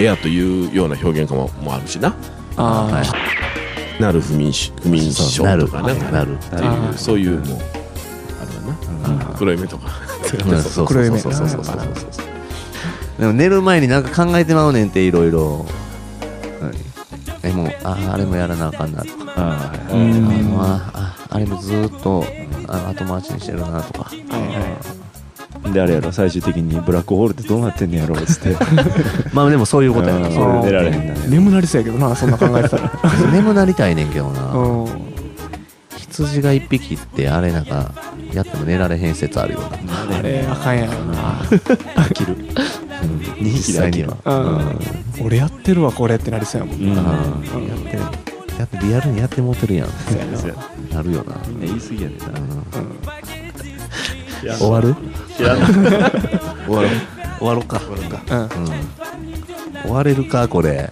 [0.00, 2.14] エアというような表現かももあるしな。
[2.56, 4.02] あはい。
[4.02, 6.58] なる不眠し不眠症なるとかなんかなるってい
[6.90, 6.96] う。
[6.96, 7.58] そういうもう
[8.40, 9.24] あるわな。
[9.36, 9.90] 黒夢とか。
[10.28, 10.62] 黒夢。
[10.62, 12.28] そうそうそうそうそうそう
[13.18, 15.66] でも寝る前になんか考えてまうねんっていろいろ
[17.42, 20.56] えもうああれもやらなあかんなとかああうん
[21.30, 22.24] あれもずーっと
[22.68, 25.07] あの後回しにしてるなとかはいはい
[25.72, 28.56] であれやろ最終的にブラックホールってどうなってんねやろっつって。
[29.32, 31.26] まあでもそういうことやなうんそれ出られへんだね。
[31.28, 32.92] 眠なりそうやけどなそんな考えてたら。
[33.32, 34.52] 眠なりたいねんけどな。
[34.52, 34.86] うん。
[35.98, 37.92] 羊が一匹ってあれなんか
[38.32, 40.16] やっても寝られへん説あるよな。
[40.18, 41.16] あれあかんやろな。
[41.96, 44.10] 飽きる2匹で飽きる。
[44.24, 45.26] うん。
[45.26, 46.76] 俺やってるわこれってなりそうやもん。
[46.76, 46.94] うん。
[46.94, 47.02] や
[47.74, 47.98] ってる
[48.58, 49.88] やってリアルにやってもうてるやん。
[50.92, 51.02] な。
[51.02, 51.36] るよな。
[51.46, 52.26] みんな言い過ぎやねんな。
[52.26, 52.34] うん。
[52.34, 53.37] うん
[54.58, 54.94] 終わる？
[55.36, 55.72] 知らん終
[56.74, 56.90] わろう。
[57.38, 57.80] 終わろうか。
[58.30, 58.42] うん。
[58.42, 58.48] うん。
[59.82, 60.90] 終われるかこれ。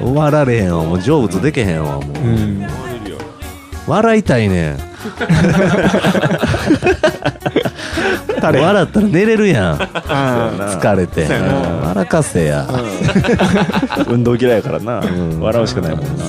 [0.00, 0.84] 終わられへんわ。
[0.84, 2.66] もう成仏でけへんわもう、うん。
[3.86, 4.78] 笑いたいねん。
[8.40, 9.82] 笑ったら寝れるやん。
[10.08, 11.26] あ疲れて。
[11.84, 12.66] 笑かせや。
[14.08, 15.02] 運動嫌いやからな、
[15.40, 16.24] 笑うしかないもんな